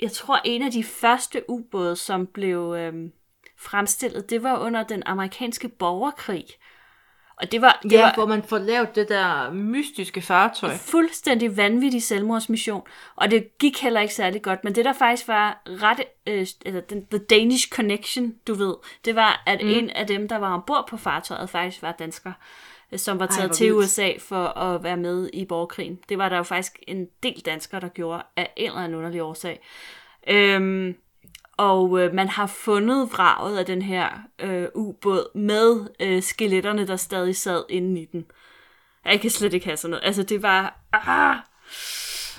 jeg 0.01 0.12
tror, 0.12 0.39
en 0.43 0.62
af 0.62 0.71
de 0.71 0.84
første 0.84 1.49
ubåde, 1.49 1.95
som 1.95 2.27
blev 2.27 2.75
øhm, 2.77 3.12
fremstillet, 3.58 4.29
det 4.29 4.43
var 4.43 4.58
under 4.58 4.84
den 4.84 5.03
amerikanske 5.05 5.69
borgerkrig. 5.69 6.45
Og 7.38 7.51
det 7.51 7.62
var, 7.62 7.79
det 7.84 7.91
Ja, 7.91 8.01
var 8.01 8.13
hvor 8.13 8.25
man 8.25 8.43
får 8.43 8.58
lavet 8.58 8.95
det 8.95 9.10
der 9.10 9.51
mystiske 9.51 10.21
fartøj. 10.21 10.77
fuldstændig 10.77 11.58
vanvittig 11.58 12.03
selvmordsmission, 12.03 12.81
og 13.15 13.31
det 13.31 13.58
gik 13.58 13.81
heller 13.81 14.01
ikke 14.01 14.13
særlig 14.13 14.41
godt, 14.41 14.63
men 14.63 14.75
det 14.75 14.86
der 14.86 14.93
faktisk 14.93 15.27
var 15.27 15.62
ret, 15.65 16.01
øh, 16.27 16.39
altså 16.65 16.81
den, 16.89 17.05
The 17.08 17.19
Danish 17.19 17.69
Connection, 17.69 18.34
du 18.47 18.53
ved, 18.53 18.75
det 19.05 19.15
var, 19.15 19.43
at 19.45 19.62
mm. 19.63 19.69
en 19.69 19.89
af 19.89 20.08
dem, 20.08 20.27
der 20.27 20.36
var 20.38 20.53
ombord 20.53 20.88
på 20.89 20.97
fartøjet, 20.97 21.49
faktisk 21.49 21.81
var 21.81 21.91
dansker, 21.91 22.29
øh, 22.29 22.36
som 22.95 23.19
var 23.19 23.26
Ej, 23.28 23.32
taget 23.36 23.48
hvor 23.50 23.54
til 23.56 23.65
vildt. 23.65 23.78
USA 23.78 24.12
for 24.19 24.45
at 24.45 24.84
være 24.84 24.98
med 24.98 25.30
i 25.34 25.45
borgerkrigen. 25.45 26.00
Det 26.10 26.17
var 26.17 26.30
der 26.30 26.38
jo 26.38 26.43
faktisk 26.43 26.80
en 26.88 27.06
del 27.24 27.41
danskere, 27.45 27.82
der 27.82 27.88
gjorde 27.88 28.24
af 28.36 28.54
en 28.58 28.67
eller 28.67 28.80
anden 28.82 28.98
underlig 28.98 29.21
årsag. 29.24 29.60
Øhm, 30.28 30.95
og 31.58 32.00
øh, 32.00 32.13
man 32.13 32.28
har 32.28 32.48
fundet 32.48 33.10
vraget 33.12 33.58
af 33.58 33.65
den 33.65 33.82
her 33.82 34.10
øh, 34.39 34.67
ubåd 34.76 35.38
med 35.38 35.88
øh, 36.00 36.24
skeletterne, 36.24 36.88
der 36.88 36.95
stadig 36.95 37.36
sad 37.36 37.63
inde 37.69 38.02
i 38.02 38.06
den. 38.06 38.26
Jeg 39.06 39.21
kan 39.21 39.30
slet 39.30 39.54
ikke 39.54 39.65
have 39.65 39.78
sådan 39.78 39.89
noget. 39.91 40.06
Altså, 40.06 40.24
det 40.24 40.41
var... 40.41 40.80
Ah, 40.93 41.38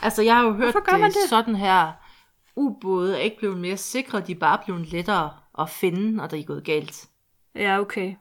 Altså, 0.03 0.23
jeg 0.23 0.35
har 0.37 0.45
jo 0.45 0.53
hørt 0.53 0.75
det, 0.75 1.05
det? 1.05 1.29
sådan 1.29 1.57
her. 1.57 1.93
Ubåde 2.57 3.15
er 3.15 3.21
ikke 3.21 3.39
blevet 3.39 3.59
mere 3.59 3.77
sikre, 3.77 4.21
de 4.21 4.33
er 4.33 4.39
bare 4.39 4.59
blevet 4.65 4.89
lettere 4.93 5.31
at 5.59 5.71
finde, 5.71 6.23
og 6.23 6.31
der 6.31 6.37
er 6.39 6.43
gået 6.43 6.65
galt. 6.65 7.07
ja, 7.55 7.81
okay. 7.81 8.15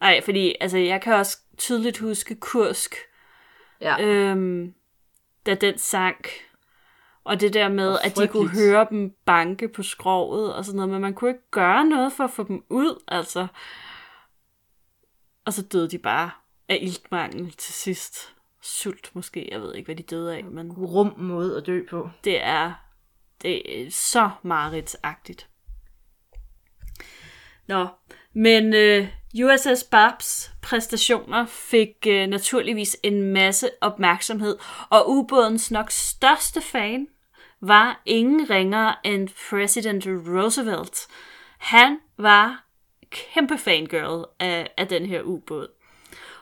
Ej, 0.00 0.20
fordi 0.24 0.54
altså, 0.60 0.78
jeg 0.78 1.00
kan 1.02 1.14
også 1.14 1.38
tydeligt 1.58 1.98
huske 1.98 2.34
Kursk, 2.34 2.94
Ja. 3.80 4.00
øhm, 4.04 4.74
da 5.46 5.54
den 5.54 5.78
sank. 5.78 6.28
Og 7.24 7.40
det 7.40 7.54
der 7.54 7.68
med, 7.68 7.98
at 8.04 8.16
de 8.16 8.28
kunne 8.28 8.50
høre 8.50 8.86
dem 8.90 9.14
banke 9.24 9.68
på 9.68 9.82
skroget 9.82 10.54
og 10.54 10.64
sådan 10.64 10.76
noget, 10.76 10.90
men 10.90 11.00
man 11.00 11.14
kunne 11.14 11.30
ikke 11.30 11.50
gøre 11.50 11.84
noget 11.84 12.12
for 12.12 12.24
at 12.24 12.30
få 12.30 12.42
dem 12.42 12.64
ud, 12.68 13.02
altså. 13.08 13.46
Og 15.44 15.52
så 15.52 15.62
døde 15.62 15.90
de 15.90 15.98
bare 15.98 16.30
af 16.68 16.78
iltmangel 16.82 17.52
til 17.52 17.74
sidst. 17.74 18.34
Sult 18.62 19.10
måske, 19.14 19.48
jeg 19.52 19.60
ved 19.60 19.74
ikke, 19.74 19.86
hvad 19.86 19.96
de 19.96 20.02
døde 20.02 20.36
af, 20.36 20.44
men 20.44 20.72
Rum 20.72 21.14
måde 21.16 21.56
at 21.56 21.66
dø 21.66 21.82
på. 21.90 22.10
det 22.24 22.42
er, 22.42 22.72
det 23.42 23.86
er 23.86 23.90
så 23.90 24.30
mareridsagtigt. 24.42 25.48
Nå, 27.66 27.86
men 28.32 28.74
øh, 28.74 29.08
USS 29.34 29.84
Barbs 29.84 30.50
præstationer 30.62 31.46
fik 31.46 32.06
øh, 32.06 32.26
naturligvis 32.26 32.96
en 33.02 33.22
masse 33.22 33.70
opmærksomhed, 33.80 34.58
og 34.90 35.10
ubådens 35.10 35.70
nok 35.70 35.90
største 35.90 36.60
fan 36.60 37.06
var 37.60 38.02
ingen 38.06 38.50
ringere 38.50 38.94
end 39.04 39.28
President 39.50 40.06
Roosevelt. 40.06 41.06
Han 41.58 41.98
var 42.18 42.64
kæmpe 43.10 43.58
fangirl 43.58 44.24
af, 44.40 44.70
af 44.76 44.88
den 44.88 45.06
her 45.06 45.22
ubåd. 45.22 45.68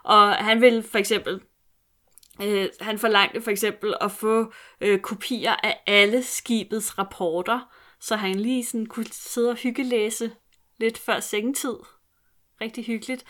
Og 0.02 0.34
han 0.34 0.60
ville 0.60 0.82
for 0.82 0.98
eksempel 0.98 1.40
Øh, 2.42 2.68
han 2.80 2.98
forlangte 2.98 3.42
for 3.42 3.50
eksempel 3.50 3.94
at 4.00 4.12
få 4.12 4.52
øh, 4.80 5.00
kopier 5.00 5.56
af 5.62 5.82
alle 5.86 6.22
skibets 6.22 6.98
rapporter, 6.98 7.60
så 8.00 8.16
han 8.16 8.40
lige 8.40 8.64
sådan 8.64 8.86
kunne 8.86 9.06
sidde 9.12 9.50
og 9.50 9.56
hyggelæse 9.56 10.30
lidt 10.78 10.98
før 10.98 11.20
sengetid. 11.20 11.76
Rigtig 12.60 12.84
hyggeligt. 12.84 13.24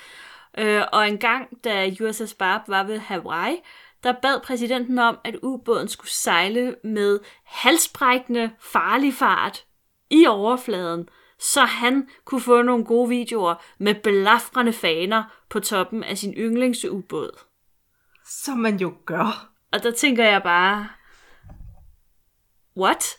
Øh, 0.58 0.82
og 0.92 1.08
en 1.08 1.18
gang, 1.18 1.64
da 1.64 1.90
USS 2.00 2.34
Barb 2.34 2.68
var 2.68 2.84
ved 2.84 2.98
Hawaii, 2.98 3.56
der 4.02 4.12
bad 4.22 4.40
præsidenten 4.40 4.98
om, 4.98 5.18
at 5.24 5.36
ubåden 5.42 5.88
skulle 5.88 6.10
sejle 6.10 6.76
med 6.84 7.20
halsbrækkende 7.44 8.50
farlig 8.60 9.14
fart 9.14 9.64
i 10.10 10.26
overfladen, 10.26 11.08
så 11.38 11.64
han 11.64 12.08
kunne 12.24 12.40
få 12.40 12.62
nogle 12.62 12.84
gode 12.84 13.08
videoer 13.08 13.54
med 13.78 13.94
belafrende 13.94 14.72
faner 14.72 15.24
på 15.50 15.60
toppen 15.60 16.04
af 16.04 16.18
sin 16.18 16.34
yndlingsubåd. 16.34 17.30
Som 18.26 18.58
man 18.58 18.76
jo 18.76 18.94
gør. 19.06 19.50
Og 19.72 19.82
der 19.82 19.90
tænker 19.90 20.24
jeg 20.24 20.42
bare, 20.42 20.88
what? 22.76 23.18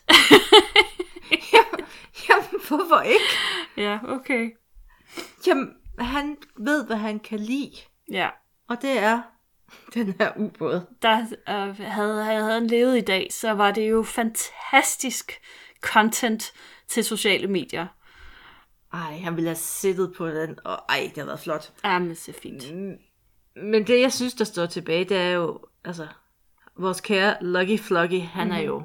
Jamen, 2.28 2.60
hvorfor 2.68 3.00
ikke? 3.00 3.24
ja, 3.76 3.98
okay. 4.08 4.50
Jamen, 5.46 5.79
han 6.04 6.36
ved, 6.56 6.86
hvad 6.86 6.96
han 6.96 7.18
kan 7.20 7.38
lide. 7.38 7.72
Ja, 8.10 8.28
Og 8.68 8.82
det 8.82 8.98
er 8.98 9.22
den 9.94 10.14
her 10.18 10.32
ubåd. 10.36 10.80
der 11.02 11.20
øh, 11.48 11.76
havde, 11.78 12.24
havde 12.24 12.52
han 12.52 12.66
levet 12.66 12.98
i 12.98 13.00
dag, 13.00 13.28
så 13.32 13.50
var 13.50 13.70
det 13.70 13.90
jo 13.90 14.02
fantastisk 14.02 15.32
content 15.80 16.52
til 16.88 17.04
sociale 17.04 17.46
medier. 17.46 17.86
Ej, 18.92 19.18
han 19.18 19.36
ville 19.36 19.48
have 19.48 19.56
siddet 19.56 20.14
på 20.16 20.28
den, 20.28 20.58
og 20.64 20.78
ej, 20.88 21.10
det 21.14 21.16
har 21.18 21.24
været 21.24 21.40
flot. 21.40 21.72
Jamen, 21.84 22.14
så 22.14 22.32
fint. 22.32 22.64
Men 23.56 23.86
det, 23.86 24.00
jeg 24.00 24.12
synes, 24.12 24.34
der 24.34 24.44
står 24.44 24.66
tilbage, 24.66 25.04
det 25.04 25.16
er 25.16 25.30
jo, 25.30 25.60
altså, 25.84 26.06
vores 26.76 27.00
kære 27.00 27.36
Lucky 27.40 27.78
Fluggy, 27.78 28.20
han 28.20 28.46
mm-hmm. 28.46 28.60
er 28.60 28.64
jo, 28.66 28.82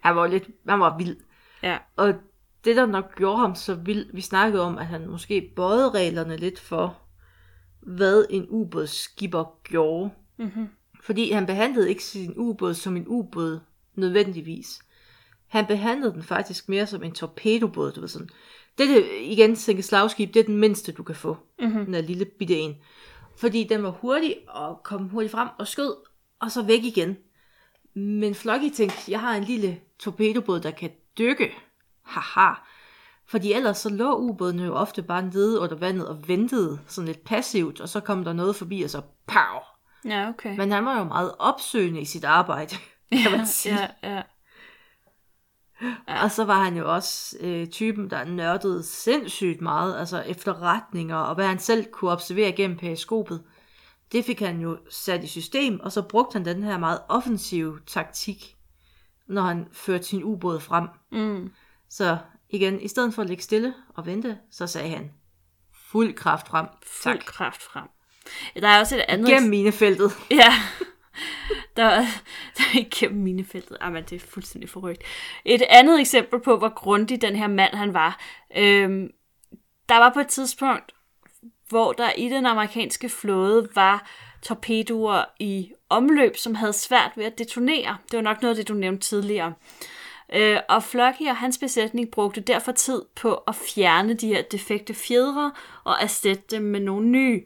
han 0.00 0.16
var 0.16 0.26
lidt, 0.26 0.48
han 0.68 0.80
var 0.80 0.98
vild. 0.98 1.16
Ja, 1.62 1.78
Og 1.96 2.14
det, 2.64 2.76
der 2.76 2.86
nok 2.86 3.16
gjorde 3.16 3.38
ham 3.38 3.54
så 3.54 3.74
vild, 3.74 4.06
vi 4.12 4.20
snakkede 4.20 4.62
om, 4.62 4.78
at 4.78 4.86
han 4.86 5.08
måske 5.08 5.52
bøjede 5.56 5.90
reglerne 5.90 6.36
lidt 6.36 6.60
for, 6.60 6.98
hvad 7.80 8.26
en 8.30 8.46
ubådsskipper 8.48 9.58
gjorde. 9.64 10.10
Mhm. 10.36 10.68
Fordi 11.02 11.30
han 11.30 11.46
behandlede 11.46 11.88
ikke 11.88 12.04
sin 12.04 12.34
ubåd 12.36 12.74
som 12.74 12.96
en 12.96 13.04
ubåd 13.06 13.60
nødvendigvis. 13.94 14.82
Han 15.46 15.66
behandlede 15.66 16.12
den 16.12 16.22
faktisk 16.22 16.68
mere 16.68 16.86
som 16.86 17.02
en 17.02 17.12
torpedobåd, 17.12 17.92
du 17.92 18.00
ved 18.00 18.08
sådan. 18.08 18.28
Det 18.78 18.88
det, 18.88 19.06
igen, 19.20 19.56
tænke 19.56 19.82
slagskib, 19.82 20.34
det 20.34 20.40
er 20.40 20.44
den 20.44 20.56
mindste, 20.56 20.92
du 20.92 21.02
kan 21.02 21.14
få. 21.14 21.36
Mhm. 21.58 21.84
Den 21.84 21.94
er 21.94 22.00
lille 22.00 22.24
bitte 22.24 22.54
en. 22.54 22.76
Fordi 23.36 23.64
den 23.64 23.82
var 23.82 23.90
hurtig 23.90 24.36
og 24.48 24.80
kom 24.84 25.08
hurtigt 25.08 25.32
frem 25.32 25.48
og 25.58 25.68
skød, 25.68 25.94
og 26.40 26.50
så 26.50 26.62
væk 26.62 26.84
igen. 26.84 27.16
Men 27.94 28.34
Flocky 28.34 28.70
tænkte, 28.74 28.98
jeg 29.08 29.20
har 29.20 29.36
en 29.36 29.44
lille 29.44 29.80
torpedobåd, 29.98 30.60
der 30.60 30.70
kan 30.70 30.90
dykke. 31.18 31.50
Haha. 32.04 32.54
Fordi 33.26 33.52
ellers 33.52 33.78
så 33.78 33.88
lå 33.88 34.16
ubåden 34.16 34.60
jo 34.60 34.74
ofte 34.74 35.02
bare 35.02 35.22
nede 35.22 35.60
under 35.60 35.76
vandet 35.76 36.08
og 36.08 36.28
ventede 36.28 36.80
sådan 36.86 37.06
lidt 37.06 37.24
passivt, 37.24 37.80
og 37.80 37.88
så 37.88 38.00
kom 38.00 38.24
der 38.24 38.32
noget 38.32 38.56
forbi, 38.56 38.82
og 38.82 38.90
så 38.90 39.02
pow! 39.26 39.60
ja 40.04 40.28
okay. 40.28 40.56
Men 40.56 40.72
han 40.72 40.84
var 40.84 40.98
jo 40.98 41.04
meget 41.04 41.34
opsøgende 41.38 42.00
i 42.00 42.04
sit 42.04 42.24
arbejde, 42.24 42.76
kan 43.22 43.32
man 43.32 43.46
sige. 43.46 43.78
ja, 43.80 44.14
ja. 44.14 44.22
Og 46.06 46.30
så 46.30 46.44
var 46.44 46.62
han 46.62 46.76
jo 46.76 46.94
også 46.94 47.36
øh, 47.40 47.66
typen, 47.66 48.10
der 48.10 48.24
nørdede 48.24 48.82
sindssygt 48.82 49.60
meget, 49.60 49.98
altså 49.98 50.20
efterretninger, 50.20 51.16
og 51.16 51.34
hvad 51.34 51.46
han 51.46 51.58
selv 51.58 51.84
kunne 51.92 52.10
observere 52.10 52.52
gennem 52.52 52.78
periskopet. 52.78 53.42
Det 54.12 54.24
fik 54.24 54.40
han 54.40 54.60
jo 54.60 54.78
sat 54.90 55.24
i 55.24 55.26
system, 55.26 55.80
og 55.80 55.92
så 55.92 56.02
brugte 56.02 56.32
han 56.32 56.44
den 56.44 56.62
her 56.62 56.78
meget 56.78 56.98
offensive 57.08 57.80
taktik, 57.86 58.56
når 59.26 59.42
han 59.42 59.68
førte 59.72 60.04
sin 60.04 60.24
ubåd 60.24 60.60
frem. 60.60 60.88
Mm. 61.12 61.50
Så 61.90 62.18
igen, 62.50 62.80
i 62.80 62.88
stedet 62.88 63.14
for 63.14 63.22
at 63.22 63.28
ligge 63.28 63.42
stille 63.42 63.74
og 63.94 64.06
vente, 64.06 64.38
så 64.50 64.66
sagde 64.66 64.88
han, 64.88 65.10
fuld 65.90 66.14
kraft 66.14 66.48
frem. 66.48 66.66
Fuld 67.02 67.18
Tak. 67.18 67.24
kraft 67.26 67.62
frem. 67.62 67.84
Der 68.56 68.68
er 68.68 68.80
også 68.80 68.96
et 68.96 69.04
andet... 69.08 69.28
Gennem 69.28 69.50
minefeltet. 69.50 70.12
Ja. 70.30 70.52
Der, 71.76 71.84
er- 71.84 72.06
der 72.58 72.64
er 72.74 72.78
igennem 72.78 73.22
minefeltet. 73.22 73.76
Jamen, 73.82 74.04
det 74.04 74.16
er 74.16 74.26
fuldstændig 74.26 74.70
forrygt. 74.70 75.02
Et 75.44 75.62
andet 75.68 76.00
eksempel 76.00 76.40
på, 76.40 76.56
hvor 76.56 76.68
grundig 76.74 77.22
den 77.22 77.36
her 77.36 77.46
mand 77.46 77.74
han 77.74 77.94
var. 77.94 78.20
Øhm, 78.56 79.10
der 79.88 79.96
var 79.96 80.10
på 80.14 80.20
et 80.20 80.26
tidspunkt, 80.28 80.92
hvor 81.68 81.92
der 81.92 82.12
i 82.12 82.28
den 82.28 82.46
amerikanske 82.46 83.08
flåde 83.08 83.68
var 83.74 84.10
torpedoer 84.42 85.24
i 85.40 85.72
omløb, 85.88 86.36
som 86.36 86.54
havde 86.54 86.72
svært 86.72 87.12
ved 87.16 87.24
at 87.24 87.38
detonere. 87.38 87.96
Det 88.10 88.16
var 88.16 88.22
nok 88.22 88.42
noget 88.42 88.56
det, 88.56 88.68
du 88.68 88.74
nævnte 88.74 89.08
tidligere. 89.08 89.54
Øh, 90.34 90.58
og 90.68 90.82
Flocky 90.82 91.28
og 91.28 91.36
hans 91.36 91.58
besætning 91.58 92.10
brugte 92.10 92.40
derfor 92.40 92.72
tid 92.72 93.02
på 93.16 93.34
at 93.34 93.54
fjerne 93.54 94.14
de 94.14 94.26
her 94.26 94.42
defekte 94.42 94.94
fjedre 94.94 95.52
og 95.84 95.96
erstatte 96.00 96.42
dem 96.50 96.62
med 96.62 96.80
nogle 96.80 97.08
nye. 97.08 97.42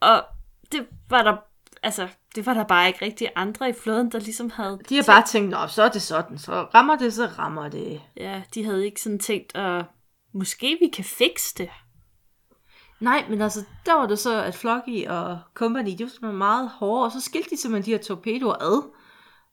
Og 0.00 0.24
det 0.72 0.86
var 1.10 1.22
der, 1.22 1.36
altså, 1.82 2.08
det 2.34 2.46
var 2.46 2.54
der 2.54 2.64
bare 2.64 2.86
ikke 2.86 3.04
rigtig 3.04 3.28
andre 3.36 3.68
i 3.68 3.72
flåden, 3.72 4.12
der 4.12 4.18
ligesom 4.18 4.50
havde... 4.50 4.78
De 4.88 4.96
har 4.96 5.02
bare 5.02 5.26
tænkt, 5.26 5.50
Nå, 5.50 5.66
så 5.66 5.82
er 5.82 5.88
det 5.88 6.02
sådan, 6.02 6.38
så 6.38 6.52
rammer 6.52 6.96
det, 6.96 7.14
så 7.14 7.26
rammer 7.26 7.68
det. 7.68 8.00
Ja, 8.16 8.42
de 8.54 8.64
havde 8.64 8.84
ikke 8.84 9.00
sådan 9.00 9.18
tænkt, 9.18 9.56
at 9.56 9.84
måske 10.34 10.78
vi 10.80 10.88
kan 10.88 11.04
fikse 11.04 11.54
det. 11.58 11.70
Nej, 13.00 13.24
men 13.28 13.40
altså, 13.40 13.64
der 13.86 13.94
var 13.94 14.06
det 14.06 14.18
så, 14.18 14.42
at 14.42 14.54
Flocky 14.54 15.06
og 15.06 15.38
Company, 15.54 15.98
de 15.98 16.10
var 16.20 16.32
meget 16.32 16.68
hårde, 16.68 17.04
og 17.04 17.12
så 17.12 17.20
skilte 17.20 17.50
de 17.50 17.56
simpelthen 17.56 17.92
de 17.92 17.96
her 17.98 18.04
torpedoer 18.04 18.54
ad. 18.54 18.82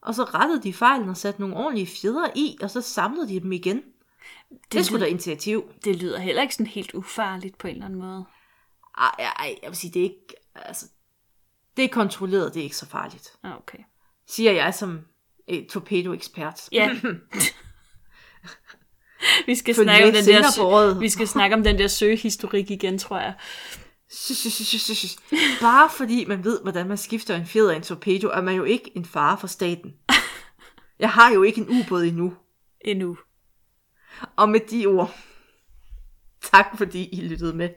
Og 0.06 0.16
så 0.16 0.24
rettede 0.24 0.64
de 0.64 0.74
fejlen 0.74 1.10
og 1.10 1.18
satte 1.18 1.42
nogle 1.42 1.56
ordentlige 1.56 1.88
fjeder 1.88 2.28
i, 2.36 2.58
og 2.62 2.70
så 2.70 2.82
samlede 2.82 3.28
de 3.28 3.40
dem 3.40 3.52
igen. 3.52 3.82
Det, 4.50 4.58
det 4.72 4.86
skulle 4.86 5.06
da 5.06 5.10
initiativ. 5.10 5.74
Det 5.86 5.96
lyder 5.96 6.20
heller 6.20 6.42
ikke 6.42 6.56
sådan 6.56 6.72
helt 6.72 6.94
ufarligt 6.94 7.58
på 7.58 7.68
en 7.68 7.74
eller 7.74 7.86
anden 7.86 8.00
måde. 8.00 8.26
Ej, 8.98 9.12
ej, 9.20 9.56
jeg 9.64 9.70
vil 9.70 9.78
sige, 9.78 9.94
det 9.94 10.00
er 10.00 10.04
ikke, 10.04 10.36
altså, 10.56 10.86
det 11.78 11.86
er 11.86 11.90
kontrolleret, 11.90 12.54
det 12.54 12.60
er 12.60 12.64
ikke 12.64 12.78
så 12.78 12.86
farligt. 12.86 13.34
Ah, 13.44 13.58
Okay. 13.58 13.78
Siger 14.28 14.52
jeg 14.52 14.74
som 14.74 15.00
et 15.48 15.68
torpedoekspert. 15.68 16.70
Ja. 16.72 16.90
vi 19.46 19.56
skal 19.56 19.76
Følg 19.76 19.86
snakke 19.86 20.08
om 20.08 20.14
den 20.14 20.26
der 20.26 21.00
vi 21.00 21.10
skal 21.10 21.28
snakke 21.28 21.56
om 21.56 21.64
den 21.64 21.78
der 21.78 21.88
søgehistorik 21.88 22.72
igen, 22.72 22.98
tror 22.98 23.20
jeg. 23.20 23.34
Bare 25.62 25.90
fordi 25.90 26.26
man 26.26 26.44
ved, 26.44 26.62
hvordan 26.62 26.88
man 26.88 26.98
skifter 26.98 27.36
en 27.36 27.46
fjeder 27.46 27.72
i 27.72 27.76
en 27.76 27.82
torpedo, 27.82 28.28
er 28.28 28.42
man 28.42 28.56
jo 28.56 28.64
ikke 28.64 28.92
en 28.96 29.06
fare 29.06 29.38
for 29.38 29.48
staten. 29.48 29.94
Jeg 31.00 31.12
har 31.12 31.34
jo 31.34 31.44
ikke 31.44 31.62
en 31.62 31.70
ubåd 31.70 32.04
endnu. 32.04 32.34
Endnu. 32.82 33.18
Og 34.36 34.50
med 34.50 34.60
de 34.60 34.86
ord, 34.86 35.16
tak 36.42 36.78
fordi 36.78 37.10
I 37.12 37.28
lyttede 37.28 37.54
med. 37.54 37.70